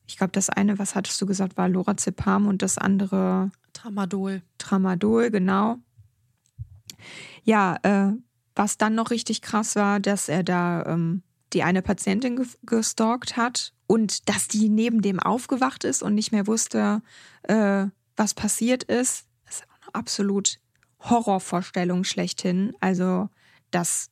[0.07, 4.41] ich glaube, das eine, was hattest du gesagt, war Lorazepam und das andere Tramadol.
[4.57, 5.77] Tramadol, genau.
[7.43, 8.13] Ja, äh,
[8.62, 13.36] was dann noch richtig krass war, dass er da ähm, die eine Patientin ge gestalkt
[13.36, 17.02] hat und dass die neben dem aufgewacht ist und nicht mehr wusste,
[17.41, 19.26] äh, was passiert ist.
[19.45, 20.60] Das ist eine absolut
[21.00, 22.76] Horrorvorstellung schlechthin.
[22.82, 23.30] Also
[23.71, 24.12] das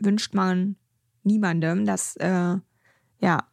[0.00, 0.74] wünscht man
[1.22, 1.84] niemandem.
[1.84, 2.56] Das, äh,
[3.20, 3.46] ja,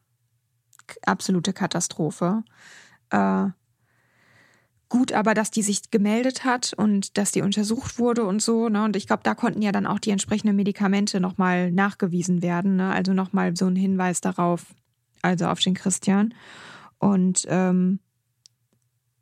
[1.06, 2.43] absolute Katastrophe.
[3.12, 3.49] Äh,
[4.91, 8.67] gut, aber dass die sich gemeldet hat und dass die untersucht wurde und so.
[8.67, 8.84] Ne?
[8.84, 12.75] Und ich glaube, da konnten ja dann auch die entsprechenden Medikamente nochmal nachgewiesen werden.
[12.75, 12.91] Ne?
[12.91, 14.65] Also nochmal so ein Hinweis darauf,
[15.21, 16.34] also auf den Christian.
[16.99, 17.99] Und ähm,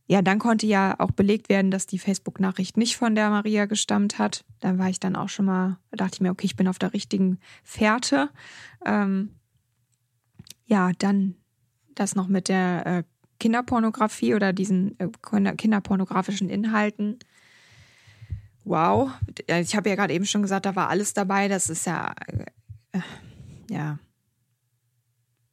[0.08, 4.18] ja, dann konnte ja auch belegt werden, dass die Facebook-Nachricht nicht von der Maria gestammt
[4.18, 4.44] hat.
[4.60, 6.80] Da war ich dann auch schon mal, da dachte ich mir, okay, ich bin auf
[6.80, 8.32] der richtigen Fährte.
[8.84, 9.36] Ähm,
[10.66, 11.36] ja, dann
[11.94, 13.04] das noch mit der äh,
[13.40, 15.08] Kinderpornografie oder diesen äh,
[15.56, 17.20] kinderpornografischen Inhalten.
[18.66, 19.12] Wow,
[19.48, 21.48] ich habe ja gerade eben schon gesagt, da war alles dabei.
[21.48, 22.14] Das ist ja,
[22.92, 23.02] äh,
[23.70, 24.00] ja,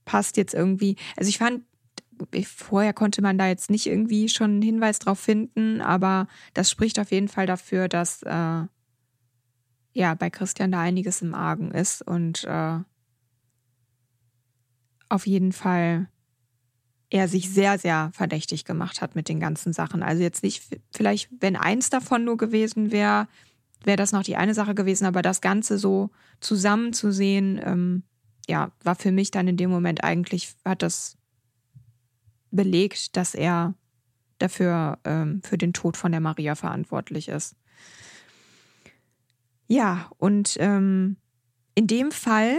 [0.05, 0.97] passt jetzt irgendwie.
[1.17, 1.63] Also ich fand
[2.45, 6.99] vorher konnte man da jetzt nicht irgendwie schon einen Hinweis drauf finden, aber das spricht
[6.99, 8.65] auf jeden Fall dafür, dass äh,
[9.93, 12.79] ja bei Christian da einiges im Argen ist und äh,
[15.09, 16.09] auf jeden Fall
[17.11, 20.03] er sich sehr, sehr verdächtig gemacht hat mit den ganzen Sachen.
[20.03, 23.29] Also jetzt nicht, vielleicht, wenn eins davon nur gewesen wäre,
[23.85, 28.03] wäre das noch die eine Sache gewesen, aber das Ganze so zusammenzusehen, ähm,
[28.49, 31.17] ja, war für mich dann in dem Moment eigentlich, hat das
[32.51, 33.75] belegt, dass er
[34.39, 37.57] dafür ähm, für den Tod von der Maria verantwortlich ist.
[39.69, 41.17] Ja, und ähm,
[41.75, 42.59] in dem Fall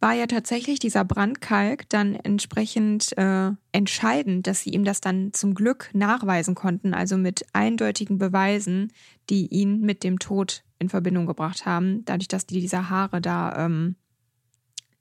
[0.00, 5.54] war ja tatsächlich dieser Brandkalk dann entsprechend äh, entscheidend, dass sie ihm das dann zum
[5.54, 8.92] Glück nachweisen konnten, also mit eindeutigen Beweisen,
[9.28, 13.66] die ihn mit dem Tod in Verbindung gebracht haben, dadurch, dass die diese Haare da
[13.66, 13.96] ähm,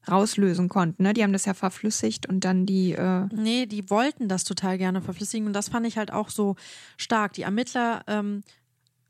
[0.09, 1.03] rauslösen konnten.
[1.03, 1.13] Ne?
[1.13, 2.93] Die haben das ja verflüssigt und dann die.
[2.93, 6.55] Äh nee, die wollten das total gerne verflüssigen und das fand ich halt auch so
[6.97, 7.33] stark.
[7.33, 8.41] Die Ermittler ähm,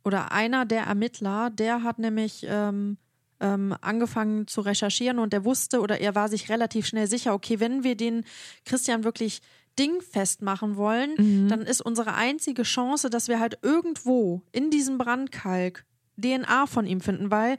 [0.04, 2.98] oder einer der Ermittler, der hat nämlich ähm,
[3.40, 7.60] ähm, angefangen zu recherchieren und der wusste oder er war sich relativ schnell sicher, okay,
[7.60, 8.24] wenn wir den
[8.66, 9.42] Christian wirklich
[9.78, 11.48] dingfest machen wollen, mhm.
[11.50, 15.86] dann ist unsere einzige Chance, dass wir halt irgendwo in diesem Brandkalk
[16.20, 17.58] DNA von ihm finden, weil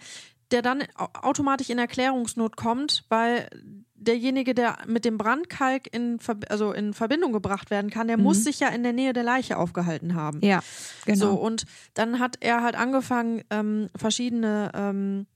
[0.51, 3.49] der dann automatisch in Erklärungsnot kommt, weil
[3.95, 8.25] derjenige, der mit dem Brandkalk in, also in Verbindung gebracht werden kann, der mhm.
[8.25, 10.41] muss sich ja in der Nähe der Leiche aufgehalten haben.
[10.43, 10.61] Ja,
[11.05, 11.19] genau.
[11.19, 11.65] So, und
[11.95, 15.27] dann hat er halt angefangen, ähm, verschiedene ähm,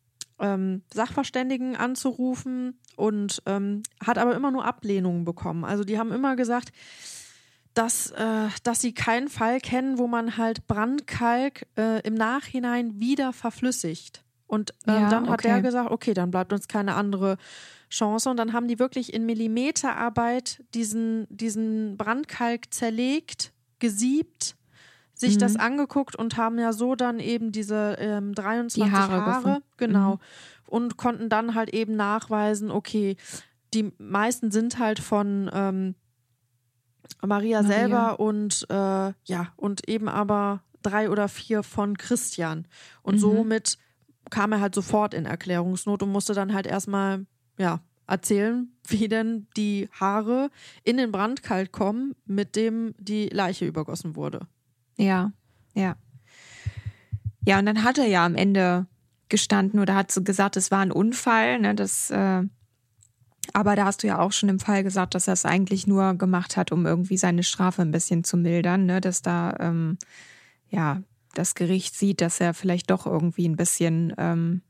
[0.42, 5.64] ähm, Sachverständigen anzurufen und ähm, hat aber immer nur Ablehnungen bekommen.
[5.64, 6.72] Also die haben immer gesagt,
[7.74, 13.33] dass, äh, dass sie keinen Fall kennen, wo man halt Brandkalk äh, im Nachhinein wieder
[13.33, 14.22] verflüssigt.
[14.46, 15.48] Und ähm, ja, dann hat okay.
[15.48, 17.38] der gesagt, okay, dann bleibt uns keine andere
[17.88, 18.28] Chance.
[18.28, 24.57] Und dann haben die wirklich in Millimeterarbeit diesen, diesen Brandkalk zerlegt, gesiebt,
[25.22, 25.40] sich mhm.
[25.40, 30.12] das angeguckt und haben ja so dann eben diese ähm, 23 die Haare, Haare genau,
[30.12, 30.18] mhm.
[30.66, 33.16] und konnten dann halt eben nachweisen, okay,
[33.72, 35.94] die meisten sind halt von ähm,
[37.22, 38.74] Maria, Maria, selber und äh,
[39.24, 42.66] ja, und eben aber drei oder vier von Christian.
[43.02, 43.20] Und mhm.
[43.20, 43.78] somit
[44.30, 47.26] kam er halt sofort in Erklärungsnot und musste dann halt erstmal,
[47.58, 50.50] ja, erzählen, wie denn die Haare
[50.85, 54.46] in den Brandkalk kommen, mit dem die Leiche übergossen wurde.
[54.96, 55.33] Ja,
[55.74, 55.96] ja.
[57.44, 58.87] Ja, und dann hat er ja am Ende
[59.28, 62.42] gestanden oder hat so gesagt, es war ein Unfall, ne, das, äh,
[63.52, 66.14] aber da hast du ja auch schon im Fall gesagt, dass er es eigentlich nur
[66.14, 69.98] gemacht hat, um irgendwie seine Strafe ein bisschen zu mildern, ne, dass da, ähm,
[70.68, 71.02] ja,
[71.35, 74.61] das Gericht sieht, dass er vielleicht doch irgendwie ein bisschen ähm,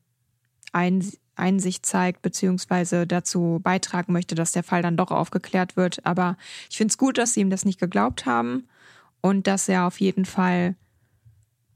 [0.72, 6.06] Einsicht zeigt, beziehungsweise dazu beitragen möchte, dass der Fall dann doch aufgeklärt wird.
[6.06, 6.36] Aber
[6.70, 8.68] ich finde es gut, dass sie ihm das nicht geglaubt haben
[9.22, 10.76] und dass er auf jeden Fall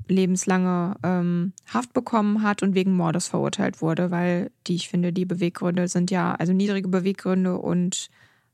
[0.09, 5.25] lebenslange ähm, Haft bekommen hat und wegen Mordes verurteilt wurde, weil die, ich finde, die
[5.25, 8.09] Beweggründe sind ja, also niedrige Beweggründe und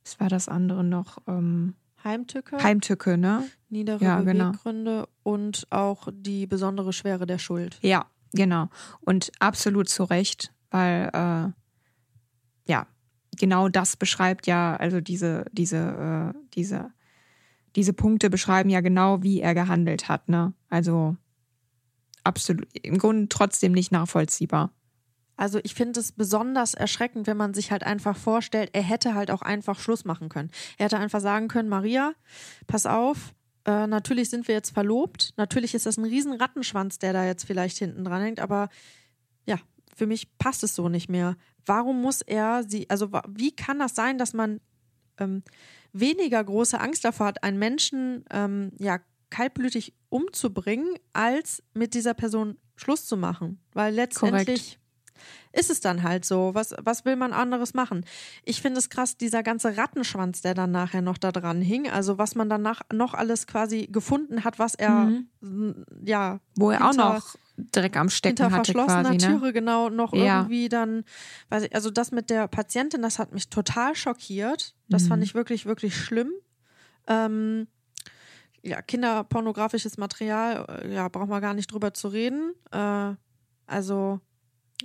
[0.05, 1.19] was war das andere noch?
[1.27, 1.75] Ähm,
[2.05, 2.63] Heimtücke.
[2.63, 3.45] Heimtücke, ne?
[3.69, 4.51] Niedere ja, genau.
[4.51, 5.07] Beweggründe genau.
[5.23, 7.79] und auch die besondere Schwere der Schuld.
[7.83, 8.69] Ja, genau.
[9.01, 12.87] Und absolut zu Recht, weil äh, ja,
[13.39, 16.91] genau das beschreibt ja, also diese, diese, äh, diese,
[17.77, 20.53] diese Punkte beschreiben ja genau, wie er gehandelt hat, ne?
[20.69, 21.17] Also
[22.25, 24.73] absolut, im Grunde trotzdem nicht nachvollziehbar.
[25.37, 29.31] Also ich finde es besonders erschreckend, wenn man sich halt einfach vorstellt, er hätte halt
[29.31, 30.51] auch einfach Schluss machen können.
[30.79, 32.13] Er hätte einfach sagen können, Maria,
[32.67, 37.13] pass auf, äh, natürlich sind wir jetzt verlobt, natürlich ist das ein riesen Rattenschwanz, der
[37.13, 38.69] da jetzt vielleicht hinten dran hängt, aber
[39.47, 39.59] ja,
[39.97, 41.37] für mich passt es so nicht mehr.
[41.65, 44.61] Warum muss er sie, also wie kann das sein, dass man
[45.19, 45.43] ähm,
[45.93, 49.01] weniger große Angst davor hat, einen Menschen ähm, ja
[49.31, 53.61] kaltblütig umzubringen, als mit dieser Person Schluss zu machen?
[53.73, 54.79] Weil letztendlich
[55.53, 56.55] ist es dann halt so.
[56.55, 58.05] Was, was will man anderes machen?
[58.45, 62.19] Ich finde es krass, dieser ganze Rattenschwanz, der dann nachher noch da dran hing, also
[62.19, 65.85] was man danach noch alles quasi gefunden hat, was er, Mhm.
[66.05, 67.35] ja, Wo er auch hinter- noch
[67.71, 69.39] Dreck am Stecken hinter hatte verschlossener quasi, ne?
[69.39, 70.41] Türe genau noch Ja.
[70.41, 71.05] irgendwie dann,
[71.51, 74.75] weiß ich, also das mit der Patientin, das hat mich total schockiert.
[74.89, 75.09] Das Mhm.
[75.09, 76.33] fand ich wirklich, wirklich schlimm.
[77.07, 77.67] Ähm,
[78.63, 82.55] ja, kinderpornografisches Material, äh, ja, braucht man gar nicht drüber zu reden.
[82.71, 83.15] Äh,
[83.67, 84.21] also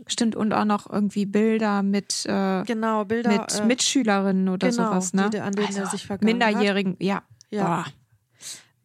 [0.08, 3.30] Stimmt, und auch noch irgendwie Bilder mit, äh, genau, Bilder.
[3.42, 5.30] mit äh, Mitschülerinnen oder genau, sowas, ne?
[5.32, 7.24] die- an denen er sich vergangen Minderjährigen, ja.
[7.50, 7.66] Ja.
[7.66, 7.86] Boah.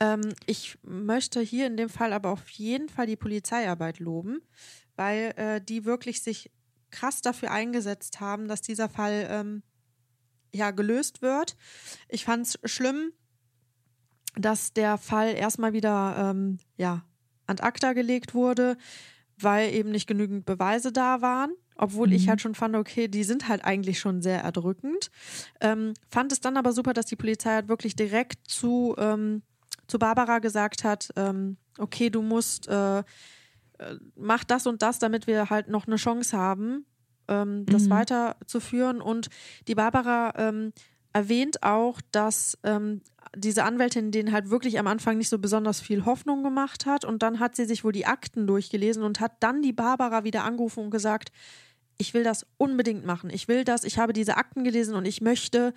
[0.01, 4.41] Ähm, ich möchte hier in dem Fall aber auf jeden Fall die Polizeiarbeit loben,
[4.97, 6.51] weil äh, die wirklich sich
[6.91, 9.63] krass dafür eingesetzt haben, dass dieser Fall ähm,
[10.53, 11.57] ja gelöst wird.
[12.09, 13.13] Ich fand es schlimm,
[14.37, 17.05] dass der Fall erstmal wieder ähm, ja
[17.47, 18.77] ad acta gelegt wurde,
[19.43, 21.53] weil eben nicht genügend Beweise da waren.
[21.77, 22.31] Obwohl ich Mhm.
[22.31, 25.11] halt schon fand, okay, die sind halt eigentlich schon sehr erdrückend.
[25.61, 29.43] Ähm, fand es dann aber super, dass die Polizei halt wirklich direkt zu, ähm,
[29.89, 33.03] zu Barbara gesagt hat, ähm, okay, du musst, äh, äh,
[34.15, 36.85] mach das und das, damit wir halt noch eine Chance haben,
[37.29, 37.91] ähm, das Mhm.
[37.91, 39.01] weiterzuführen.
[39.01, 39.29] Und
[39.67, 40.73] die Barbara ähm,
[41.13, 43.03] erwähnt auch, dass ähm,
[43.35, 47.05] diese Anwältin denen halt wirklich am Anfang nicht so besonders viel Hoffnung gemacht hat.
[47.05, 50.45] Und dann hat sie sich wohl die Akten durchgelesen und hat dann die Barbara wieder
[50.45, 51.33] angerufen und gesagt,
[51.99, 53.31] ich will das unbedingt machen.
[53.31, 55.75] Ich will das, ich habe diese Akten gelesen und ich möchte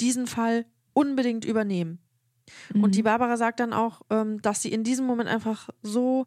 [0.00, 1.98] diesen Fall unbedingt übernehmen.
[2.74, 6.26] Und die Barbara sagt dann auch, ähm, dass sie in diesem Moment einfach so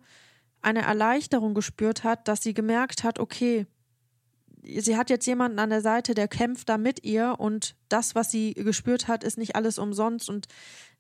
[0.62, 3.68] eine Erleichterung gespürt hat, dass sie gemerkt hat, okay,
[4.64, 8.32] sie hat jetzt jemanden an der Seite, der kämpft da mit ihr und das, was
[8.32, 10.48] sie gespürt hat, ist nicht alles umsonst und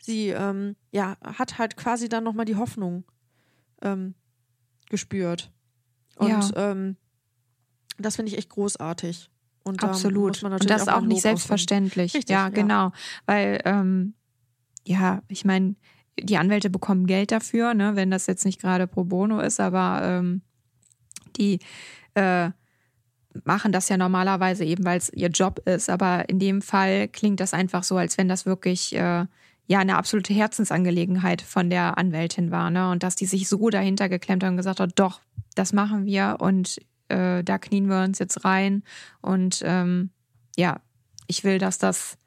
[0.02, 3.04] sie ähm, ja hat halt quasi dann nochmal die Hoffnung
[3.82, 4.15] ähm,
[4.89, 5.52] gespürt.
[6.15, 6.71] Und Ja.
[6.71, 6.97] ähm,
[7.97, 9.30] das finde ich echt großartig.
[9.63, 10.43] Und Absolut.
[10.43, 12.13] Und das auch auch nicht selbstverständlich.
[12.13, 12.49] Richtig, ja, ja.
[12.49, 12.91] genau.
[13.26, 14.13] Weil, ähm,
[14.86, 15.76] ja, ich meine,
[16.19, 20.02] die Anwälte bekommen Geld dafür, ne, wenn das jetzt nicht gerade pro bono ist, aber
[20.04, 20.41] ähm,
[21.38, 21.60] die
[22.13, 22.52] äh,
[23.43, 25.89] machen das ja normalerweise eben, weil es ihr Job ist.
[25.89, 29.26] Aber in dem Fall klingt das einfach so, als wenn das wirklich äh,
[29.67, 32.89] ja eine absolute Herzensangelegenheit von der Anwältin war, ne?
[32.89, 35.22] Und dass die sich so dahinter geklemmt hat und gesagt hat, doch,
[35.56, 38.84] das machen wir und äh, da knien wir uns jetzt rein.
[39.22, 40.10] Und ähm,
[40.58, 40.82] ja,
[41.28, 42.17] ich will, dass das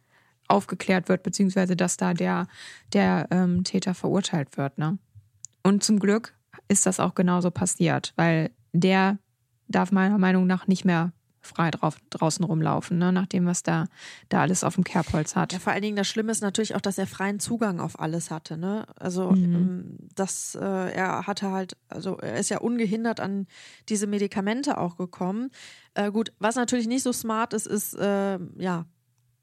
[0.49, 2.47] aufgeklärt wird, beziehungsweise dass da der,
[2.93, 4.99] der ähm, Täter verurteilt wird, ne?
[5.63, 6.35] Und zum Glück
[6.69, 9.19] ist das auch genauso passiert, weil der
[9.69, 13.13] darf meiner Meinung nach nicht mehr frei drauf, draußen rumlaufen, ne?
[13.13, 13.85] nach dem, was da,
[14.29, 15.53] da alles auf dem Kerbholz hat.
[15.53, 18.33] Ja, vor allen Dingen das Schlimme ist natürlich auch, dass er freien Zugang auf alles
[18.33, 18.57] hatte.
[18.57, 18.85] Ne?
[18.97, 19.55] Also Mhm.
[19.55, 23.47] ähm, dass äh, er hatte halt, also er ist ja ungehindert an
[23.89, 25.51] diese Medikamente auch gekommen.
[25.95, 28.87] Äh, gut, was natürlich nicht so smart ist, ist äh, ja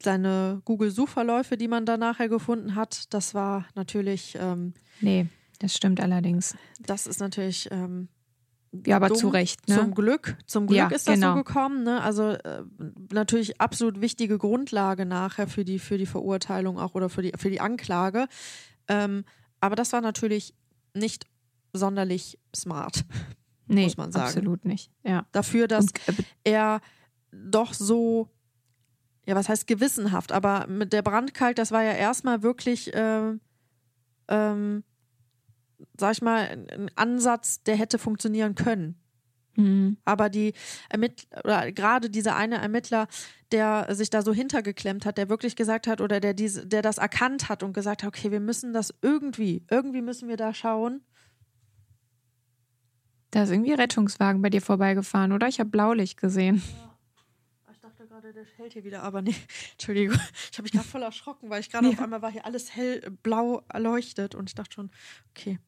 [0.01, 3.13] seine Google-Suchverläufe, die man da nachher gefunden hat.
[3.13, 5.27] Das war natürlich, ähm, Nee,
[5.59, 6.57] das stimmt allerdings.
[6.81, 8.09] das ist natürlich ähm,
[8.85, 9.17] Ja, aber dumm.
[9.17, 9.75] zu Recht, ne?
[9.75, 11.35] Zum Glück, zum Glück Ja, ist das genau.
[11.35, 11.83] so gekommen.
[11.83, 12.01] Ne?
[12.01, 12.63] Also äh,
[13.11, 17.51] natürlich absolut wichtige Grundlage nachher für die für die Verurteilung auch oder für die für
[17.51, 18.27] die Anklage.
[18.87, 19.25] Ähm,
[19.59, 20.55] aber das war natürlich
[20.93, 21.25] nicht
[21.73, 23.05] sonderlich smart
[23.67, 24.25] nee, muss man sagen.
[24.25, 24.91] absolut nicht.
[25.03, 25.25] Ja.
[25.31, 26.81] dafür, dass Und, äh, er
[27.31, 28.29] doch so
[29.25, 33.39] ja, was heißt gewissenhaft, aber mit der Brandkalk, das war ja erstmal wirklich ähm,
[34.27, 34.83] ähm,
[35.97, 38.95] sag ich mal, ein Ansatz, der hätte funktionieren können.
[39.55, 39.97] mhm.
[40.05, 40.53] Aber die
[40.89, 43.07] Ermittler, oder gerade dieser eine Ermittler,
[43.51, 46.97] der sich da so hintergeklemmt hat, der wirklich gesagt hat, oder der diese, der das
[46.97, 51.01] erkannt hat und gesagt hat, okay, wir müssen das irgendwie, irgendwie müssen wir da schauen.
[53.33, 55.47] Da ist irgendwie Rettungswagen bei dir vorbeigefahren, oder?
[55.47, 56.61] Ich habe Blaulicht gesehen.
[57.71, 59.35] Ich dachte gerade, der hält hier wieder, aber nee,
[59.71, 60.19] Entschuldigung.
[60.51, 63.01] Ich habe mich gerade voll erschrocken, weil ich gerade auf einmal war hier alles hell
[63.23, 64.91] blau erleuchtet und ich dachte schon,
[65.31, 65.59] okay.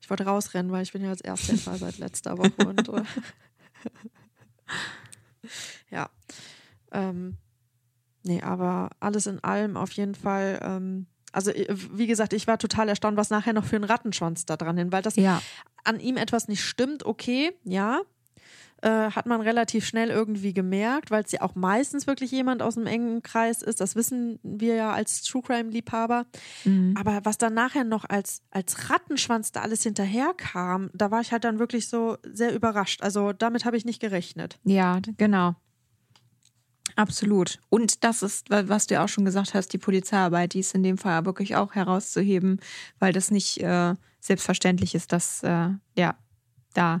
[0.00, 3.02] Ich wollte rausrennen, weil ich bin ja als Ersthelfer seit letzter Woche und äh,
[5.90, 6.10] ja.
[6.92, 7.36] Ähm,
[8.22, 10.58] nee, aber alles in allem auf jeden Fall.
[10.62, 14.46] Ähm, also äh, wie gesagt, ich war total erstaunt, was nachher noch für ein Rattenschwanz
[14.46, 15.42] da dran hin, weil das Ja.
[15.84, 18.00] an ihm etwas nicht stimmt, okay, ja.
[18.84, 22.76] Äh, hat man relativ schnell irgendwie gemerkt, weil es ja auch meistens wirklich jemand aus
[22.76, 23.80] einem engen Kreis ist.
[23.80, 26.26] Das wissen wir ja als True Crime-Liebhaber.
[26.66, 26.94] Mhm.
[26.98, 31.44] Aber was dann nachher noch als, als Rattenschwanz da alles hinterherkam, da war ich halt
[31.44, 33.02] dann wirklich so sehr überrascht.
[33.02, 34.58] Also damit habe ich nicht gerechnet.
[34.64, 35.54] Ja, genau.
[36.96, 37.58] Absolut.
[37.70, 40.74] Und das ist, wa- was du ja auch schon gesagt hast, die Polizeiarbeit, die ist
[40.74, 42.60] in dem Fall wirklich auch herauszuheben,
[42.98, 46.16] weil das nicht äh, selbstverständlich ist, dass äh, ja
[46.74, 47.00] da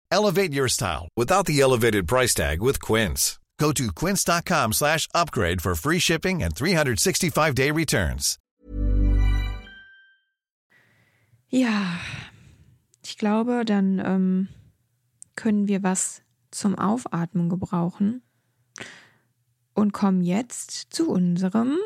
[0.11, 3.39] Elevate your style without the elevated price tag with Quince.
[3.61, 8.37] Go to quince.com slash upgrade for free shipping and 365-day returns.
[11.49, 11.99] Ja,
[13.03, 14.47] ich glaube, dann ähm,
[15.35, 18.23] können wir was zum Aufatmen gebrauchen
[19.75, 21.77] und kommen jetzt zu unserem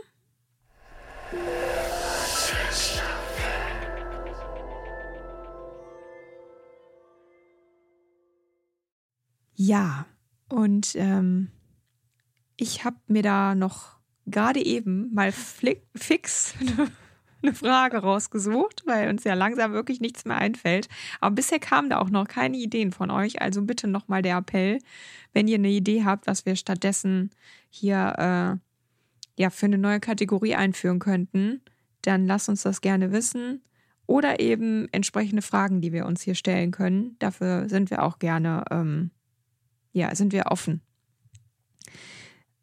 [9.56, 10.06] Ja,
[10.50, 11.50] und ähm,
[12.58, 16.54] ich habe mir da noch gerade eben mal flick, fix
[17.42, 20.88] eine Frage rausgesucht, weil uns ja langsam wirklich nichts mehr einfällt.
[21.22, 23.42] Aber bisher kamen da auch noch keine Ideen von euch.
[23.42, 24.80] Also bitte nochmal der Appell,
[25.34, 27.32] wenn ihr eine Idee habt, was wir stattdessen
[27.70, 31.62] hier äh, ja für eine neue Kategorie einführen könnten,
[32.02, 33.62] dann lasst uns das gerne wissen.
[34.08, 37.16] Oder eben entsprechende Fragen, die wir uns hier stellen können.
[37.18, 39.10] Dafür sind wir auch gerne, ähm,
[39.96, 40.82] ja, sind wir offen.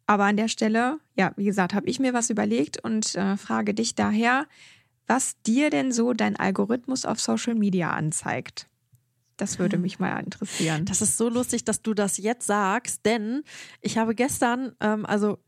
[0.05, 3.73] Aber an der Stelle, ja, wie gesagt, habe ich mir was überlegt und äh, frage
[3.73, 4.47] dich daher,
[5.07, 8.69] was dir denn so dein Algorithmus auf Social Media anzeigt.
[9.37, 10.85] Das würde mich mal interessieren.
[10.85, 13.43] Das ist so lustig, dass du das jetzt sagst, denn
[13.81, 15.39] ich habe gestern, ähm, also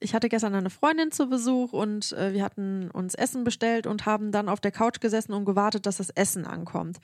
[0.00, 4.06] ich hatte gestern eine Freundin zu Besuch und äh, wir hatten uns Essen bestellt und
[4.06, 6.98] haben dann auf der Couch gesessen und gewartet, dass das Essen ankommt.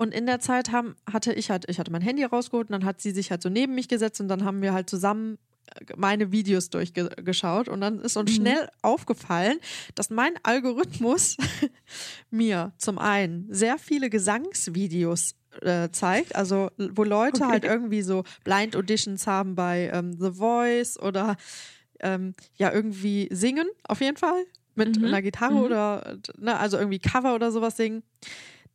[0.00, 2.86] Und in der Zeit haben, hatte ich halt, ich hatte mein Handy rausgeholt und dann
[2.86, 5.36] hat sie sich halt so neben mich gesetzt und dann haben wir halt zusammen
[5.94, 9.58] meine Videos durchgeschaut und dann ist uns schnell aufgefallen,
[9.94, 11.36] dass mein Algorithmus
[12.30, 17.52] mir zum einen sehr viele Gesangsvideos äh, zeigt, also wo Leute Okay.
[17.52, 21.36] halt irgendwie so Blind Auditions haben bei ähm, The Voice oder
[22.00, 24.44] ähm, ja irgendwie singen, auf jeden Fall
[24.76, 25.04] mit Mhm.
[25.04, 25.64] einer Gitarre Mhm.
[25.64, 28.02] oder ne, also irgendwie Cover oder sowas singen.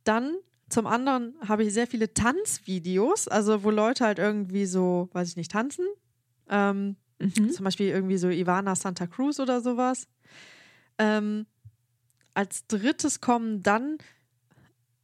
[0.04, 0.36] Dann
[0.68, 5.36] zum anderen habe ich sehr viele Tanzvideos, also wo Leute halt irgendwie so, weiß ich
[5.36, 5.86] nicht, tanzen.
[6.48, 7.50] Ähm, Mhm.
[7.50, 10.06] Zum Beispiel irgendwie so Ivana Santa Cruz oder sowas.
[10.98, 11.46] Ähm,
[12.34, 13.98] als drittes kommen dann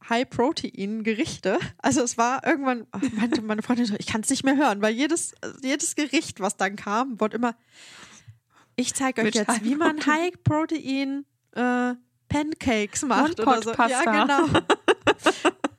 [0.07, 1.57] High-Protein-Gerichte.
[1.79, 5.33] Also es war irgendwann, meinte meine Freundin ich kann es nicht mehr hören, weil jedes,
[5.61, 7.55] jedes Gericht, was dann kam, wurde immer,
[8.75, 11.93] ich zeige euch Mit jetzt, wie man High-Protein äh,
[12.27, 13.73] Pancakes macht oder so.
[13.73, 14.47] Ja, genau.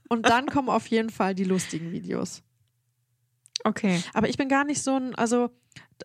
[0.09, 2.43] Und dann kommen auf jeden Fall die lustigen Videos.
[3.65, 4.03] Okay.
[4.13, 5.51] Aber ich bin gar nicht so ein, also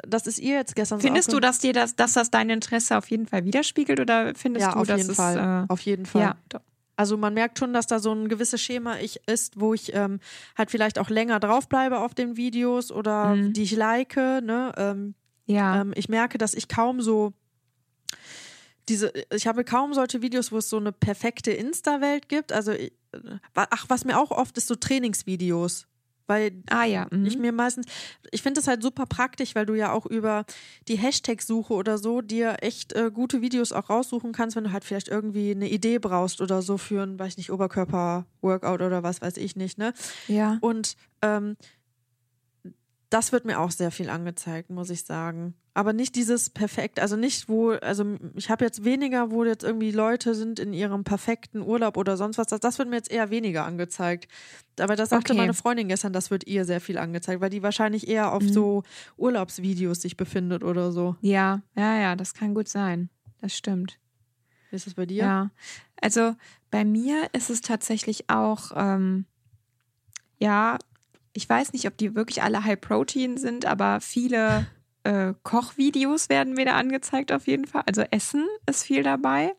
[0.08, 2.98] das ist ihr jetzt gestern Findest so du, dass dir das, dass das dein Interesse
[2.98, 5.66] auf jeden Fall widerspiegelt oder findest ja, du, auf dass jeden es Fall.
[5.68, 6.22] Äh, auf jeden Fall.
[6.22, 6.62] ja, doch.
[6.96, 10.20] Also man merkt schon, dass da so ein gewisses Schema ich ist, wo ich ähm,
[10.58, 13.54] halt vielleicht auch länger draufbleibe auf den Videos oder Mhm.
[13.54, 14.16] die ich like.
[14.18, 14.74] Ne?
[14.78, 15.16] Ähm,
[15.46, 15.82] ja.
[15.82, 17.34] ähm, ich merke, dass ich kaum so
[18.90, 22.52] diese, ich habe kaum solche Videos, wo es so eine perfekte Insta-Welt gibt.
[22.52, 22.92] Also, ich-
[23.56, 25.88] ach, was mir auch oft ist, so Trainingsvideos.
[26.30, 27.08] Weil ah ja.
[27.10, 27.26] Mhm.
[27.26, 27.88] ich mir meistens,
[28.30, 30.46] ich finde das halt super praktisch, weil du ja auch über
[30.88, 34.86] die Hashtag-Suche oder so dir echt äh, gute Videos auch raussuchen kannst, wenn du halt
[34.86, 39.24] vielleicht irgendwie eine Idee brauchst oder so für ein, weiß ich nicht, Oberkörper-Workout oder was
[39.24, 39.94] weiß ich nicht, ne?
[40.28, 40.60] ja.
[40.62, 41.58] Und ähm,
[43.10, 45.56] das wird mir auch sehr viel angezeigt, muss ich sagen.
[45.74, 49.92] Aber nicht dieses perfekt, also nicht wo, also ich habe jetzt weniger, wo jetzt irgendwie
[49.92, 52.48] Leute sind in ihrem perfekten Urlaub oder sonst was.
[52.48, 54.28] Das, das wird mir jetzt eher weniger angezeigt.
[54.80, 55.42] Aber das sagte Okay.
[55.42, 58.52] meine Freundin gestern, das wird ihr sehr viel angezeigt, weil die wahrscheinlich eher auf Mhm.
[58.54, 58.84] so
[59.18, 61.16] Urlaubsvideos sich befindet oder so.
[61.22, 63.10] Ja, ja, ja, das kann gut sein.
[63.40, 64.00] Das stimmt.
[64.72, 65.24] Wie ist das bei dir?
[65.24, 65.52] Ja.
[66.02, 66.36] Also
[66.72, 69.26] bei mir ist es tatsächlich auch, ähm,
[70.40, 70.78] ja,
[71.34, 74.66] ich weiß nicht, ob die wirklich alle High Protein sind, aber viele
[75.04, 77.84] äh, Kochvideos werden mir da angezeigt auf jeden Fall.
[77.86, 79.54] Also Essen ist viel dabei.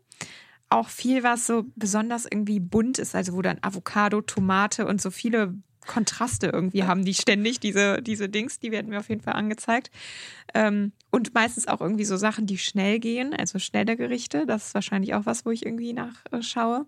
[0.68, 5.10] Auch viel, was so besonders irgendwie bunt ist, also wo dann Avocado, Tomate und so
[5.10, 5.54] viele
[5.86, 9.90] Kontraste irgendwie haben, die ständig, diese, diese Dings, die werden mir auf jeden Fall angezeigt.
[10.54, 14.46] Ähm, und meistens auch irgendwie so Sachen, die schnell gehen, also schnelle Gerichte.
[14.46, 16.86] Das ist wahrscheinlich auch was, wo ich irgendwie nachschaue.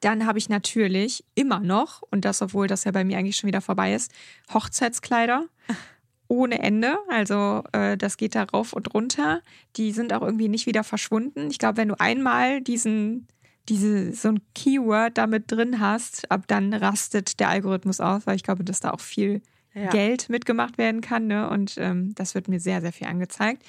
[0.00, 3.48] Dann habe ich natürlich immer noch, und das, obwohl das ja bei mir eigentlich schon
[3.48, 4.12] wieder vorbei ist,
[4.52, 5.46] Hochzeitskleider
[6.28, 6.96] ohne Ende.
[7.08, 9.40] Also äh, das geht da rauf und runter.
[9.76, 11.50] Die sind auch irgendwie nicht wieder verschwunden.
[11.50, 13.26] Ich glaube, wenn du einmal diesen,
[13.68, 18.42] diese, so ein Keyword damit drin hast, ab dann rastet der Algorithmus aus, weil ich
[18.42, 19.42] glaube, dass da auch viel
[19.74, 19.90] Ja.
[19.90, 21.26] Geld mitgemacht werden kann.
[21.26, 21.48] Ne?
[21.50, 23.62] Und ähm, das wird mir sehr, sehr viel angezeigt.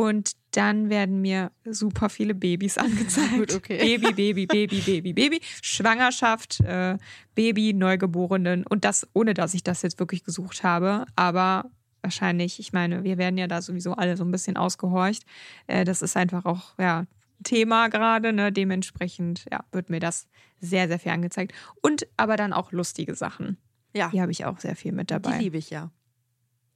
[0.00, 3.36] Und dann werden mir super viele Babys angezeigt.
[3.36, 3.76] Gut, okay.
[3.98, 5.40] Baby, Baby, Baby, Baby, Baby.
[5.60, 6.96] Schwangerschaft, äh,
[7.34, 8.66] Baby, Neugeborenen.
[8.66, 11.04] Und das, ohne dass ich das jetzt wirklich gesucht habe.
[11.16, 11.70] Aber
[12.00, 15.24] wahrscheinlich, ich meine, wir werden ja da sowieso alle so ein bisschen ausgehorcht.
[15.66, 17.04] Äh, das ist einfach auch, ja,
[17.44, 18.32] Thema gerade.
[18.32, 18.52] Ne?
[18.52, 20.28] Dementsprechend, ja, wird mir das
[20.60, 21.52] sehr, sehr viel angezeigt.
[21.82, 23.58] Und aber dann auch lustige Sachen.
[23.94, 25.36] Ja, Die habe ich auch sehr viel mit dabei.
[25.36, 25.90] die liebe ich ja.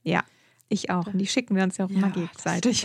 [0.03, 0.23] Ja,
[0.69, 1.07] ich auch.
[1.07, 2.81] Und die schicken wir uns ja auch immer Ja, gegenseitig.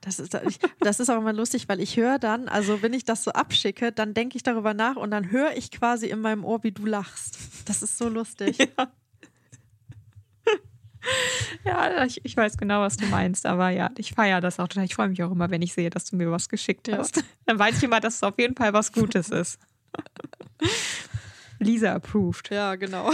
[0.00, 3.04] Das, das, ist, das ist auch immer lustig, weil ich höre dann, also wenn ich
[3.04, 6.44] das so abschicke, dann denke ich darüber nach und dann höre ich quasi in meinem
[6.44, 7.38] Ohr, wie du lachst.
[7.66, 8.58] Das ist so lustig.
[11.64, 14.84] Ja, ich, ich weiß genau, was du meinst, aber ja, ich feiere das auch total.
[14.84, 16.98] Ich freue mich auch immer, wenn ich sehe, dass du mir was geschickt Ja.
[16.98, 17.24] hast.
[17.46, 19.58] Dann weiß ich immer, dass es auf jeden Fall was Gutes ist.
[21.58, 22.50] Lisa approved.
[22.50, 23.12] Ja, genau.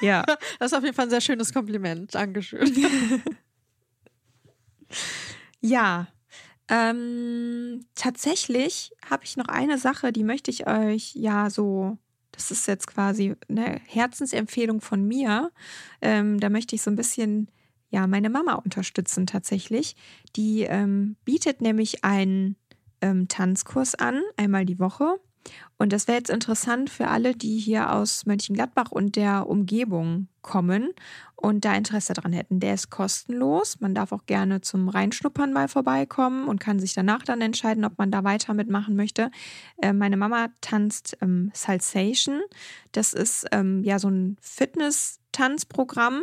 [0.00, 0.24] Ja.
[0.58, 2.14] Das ist auf jeden Fall ein sehr schönes Kompliment.
[2.14, 2.72] Dankeschön.
[5.60, 6.08] Ja.
[6.68, 11.96] Ähm, tatsächlich habe ich noch eine Sache, die möchte ich euch ja so,
[12.32, 15.52] das ist jetzt quasi eine Herzensempfehlung von mir.
[16.02, 17.48] Ähm, da möchte ich so ein bisschen
[17.90, 19.96] ja meine Mama unterstützen tatsächlich.
[20.34, 22.56] Die ähm, bietet nämlich einen
[23.00, 25.20] ähm, Tanzkurs an, einmal die Woche.
[25.78, 30.92] Und das wäre jetzt interessant für alle, die hier aus Mönchengladbach und der Umgebung kommen
[31.34, 32.60] und da Interesse dran hätten.
[32.60, 33.80] Der ist kostenlos.
[33.80, 37.98] Man darf auch gerne zum Reinschnuppern mal vorbeikommen und kann sich danach dann entscheiden, ob
[37.98, 39.30] man da weiter mitmachen möchte.
[39.82, 42.40] Äh, meine Mama tanzt ähm, Salsation.
[42.92, 46.22] Das ist ähm, ja so ein Fitness-Tanzprogramm.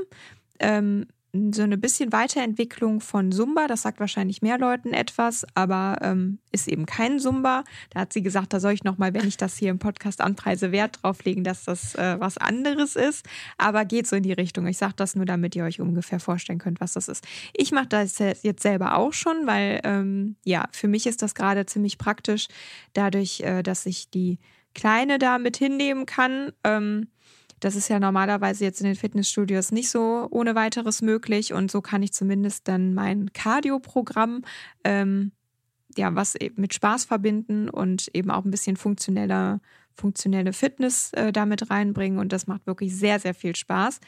[0.60, 1.06] Ähm,
[1.36, 3.66] so eine bisschen Weiterentwicklung von Zumba.
[3.66, 7.64] Das sagt wahrscheinlich mehr Leuten etwas, aber ähm, ist eben kein Zumba.
[7.90, 10.72] Da hat sie gesagt, da soll ich nochmal, wenn ich das hier im Podcast anpreise,
[10.72, 13.26] Wert drauf legen, dass das äh, was anderes ist.
[13.58, 14.68] Aber geht so in die Richtung.
[14.68, 17.26] Ich sage das nur, damit ihr euch ungefähr vorstellen könnt, was das ist.
[17.54, 21.66] Ich mache das jetzt selber auch schon, weil ähm, ja, für mich ist das gerade
[21.66, 22.48] ziemlich praktisch,
[22.94, 24.38] dadurch, äh, dass ich die
[24.76, 26.52] Kleine da mit hinnehmen kann.
[26.64, 27.08] Ähm,
[27.64, 31.54] das ist ja normalerweise jetzt in den Fitnessstudios nicht so ohne weiteres möglich.
[31.54, 34.44] Und so kann ich zumindest dann mein Cardio-Programm,
[34.84, 35.32] ähm,
[35.96, 39.62] ja, was eben mit Spaß verbinden und eben auch ein bisschen funktioneller,
[39.94, 42.20] funktionelle Fitness äh, damit reinbringen.
[42.20, 44.02] Und das macht wirklich sehr, sehr viel Spaß.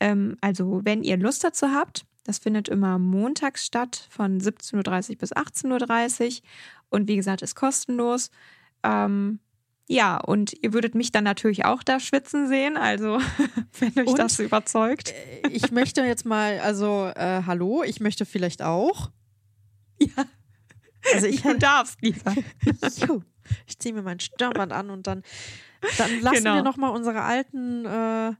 [0.00, 5.16] Ähm, also, wenn ihr Lust dazu habt, das findet immer montags statt von 17.30 Uhr
[5.16, 6.42] bis 18.30 Uhr.
[6.90, 8.30] Und wie gesagt, ist kostenlos.
[8.82, 9.38] Ähm,
[9.88, 13.18] ja, und ihr würdet mich dann natürlich auch da schwitzen sehen, also
[13.80, 15.14] wenn euch Und, das überzeugt.
[15.50, 19.10] Ich möchte jetzt mal, also äh, hallo, ich möchte vielleicht auch.
[19.98, 20.24] Ja.
[21.14, 22.34] Also ich, Du darfst, lieber.
[23.08, 23.22] Jo,
[23.66, 25.22] ich ziehe mir mein Stirnband an und dann,
[25.96, 26.54] dann lassen Genau.
[26.56, 28.32] wir nochmal unsere alten, äh,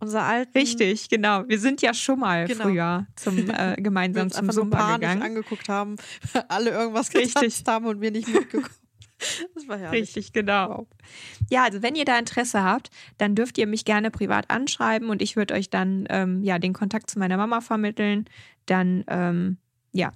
[0.00, 1.46] unsere alten Richtig, genau.
[1.48, 2.64] Wir sind ja schon mal Genau.
[2.64, 5.22] früher zum äh, wir gemeinsam uns zum panisch gegangen.
[5.22, 5.96] angeguckt haben,
[6.48, 7.34] alle irgendwas Richtig.
[7.34, 8.70] getanzt haben und wir nicht mitgekommen.
[9.54, 10.02] Das war herrlich.
[10.02, 10.86] Richtig, genau.
[11.50, 15.22] Ja, also wenn ihr da Interesse habt, dann dürft ihr mich gerne privat anschreiben und
[15.22, 18.26] ich würde euch dann ähm, ja den Kontakt zu meiner Mama vermitteln.
[18.66, 19.56] Dann ähm,
[19.92, 20.12] ja,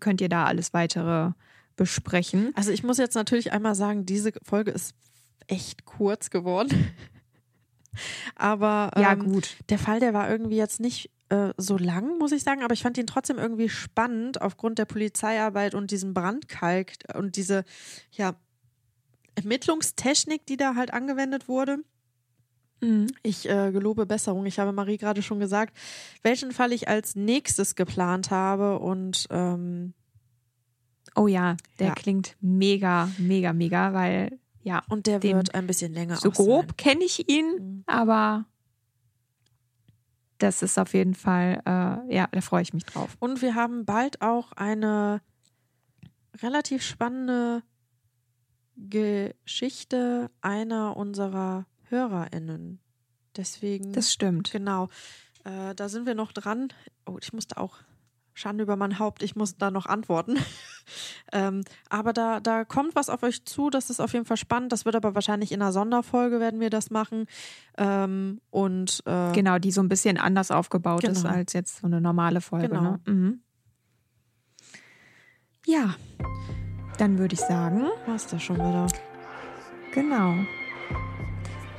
[0.00, 1.30] könnt ihr da alles weitere
[1.76, 2.52] besprechen.
[2.56, 4.94] Also ich muss jetzt natürlich einmal sagen, diese Folge ist
[5.46, 6.88] echt kurz geworden.
[8.34, 9.56] Aber Ja, ähm, gut.
[9.68, 12.82] der Fall, der war irgendwie jetzt nicht äh, so lang, muss ich sagen, aber ich
[12.82, 17.64] fand ihn trotzdem irgendwie spannend aufgrund der Polizeiarbeit und diesem Brandkalk und diese
[18.12, 18.34] ja,
[19.36, 21.78] Ermittlungstechnik, die da halt angewendet wurde.
[22.80, 23.06] Mhm.
[23.22, 24.46] Ich äh, gelobe Besserung.
[24.46, 25.76] Ich habe Marie gerade schon gesagt,
[26.22, 29.94] welchen Fall ich als nächstes geplant habe und ähm,
[31.16, 31.94] Oh ja, der Ja.
[31.94, 37.04] klingt mega, mega, mega, weil ja, und der wird ein bisschen länger so grob kenne
[37.04, 37.84] ich ihn, Mhm.
[37.86, 38.46] aber
[40.38, 43.16] das ist auf jeden Fall, äh, ja, da freue ich mich drauf.
[43.20, 45.20] Und wir haben bald auch eine
[46.42, 47.62] relativ spannende
[48.76, 52.80] Geschichte einer unserer HörerInnen.
[53.36, 54.50] Deswegen, Das stimmt.
[54.52, 54.88] genau,
[55.44, 56.68] äh, da sind wir noch dran.
[57.06, 57.78] Oh, ich musste auch,
[58.36, 60.36] Schande über mein Haupt, ich muss da noch antworten.
[61.32, 64.72] ähm, aber da, da kommt was auf euch zu, das ist auf jeden Fall spannend.
[64.72, 67.26] Das wird aber wahrscheinlich in einer Sonderfolge werden wir das machen.
[67.78, 71.34] Ähm, und äh, Genau, die so ein bisschen anders aufgebaut ist Genau.
[71.34, 72.68] als jetzt so eine normale Folge.
[72.68, 72.82] Genau.
[72.82, 73.00] Ne?
[73.06, 73.40] Mhm.
[75.66, 75.94] Ja,
[76.98, 78.86] dann würde ich sagen, war's das schon wieder.
[79.92, 80.34] genau.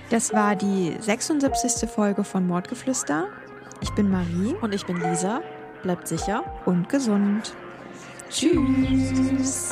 [0.10, 1.90] Das war die 76.
[1.90, 3.28] Folge von Mordgeflüster.
[3.82, 5.42] Ich bin Marie Und ich bin Lisa.
[5.86, 6.44] Bleibt sicher.
[6.66, 7.54] und gesund.
[8.32, 9.72] Tschüss.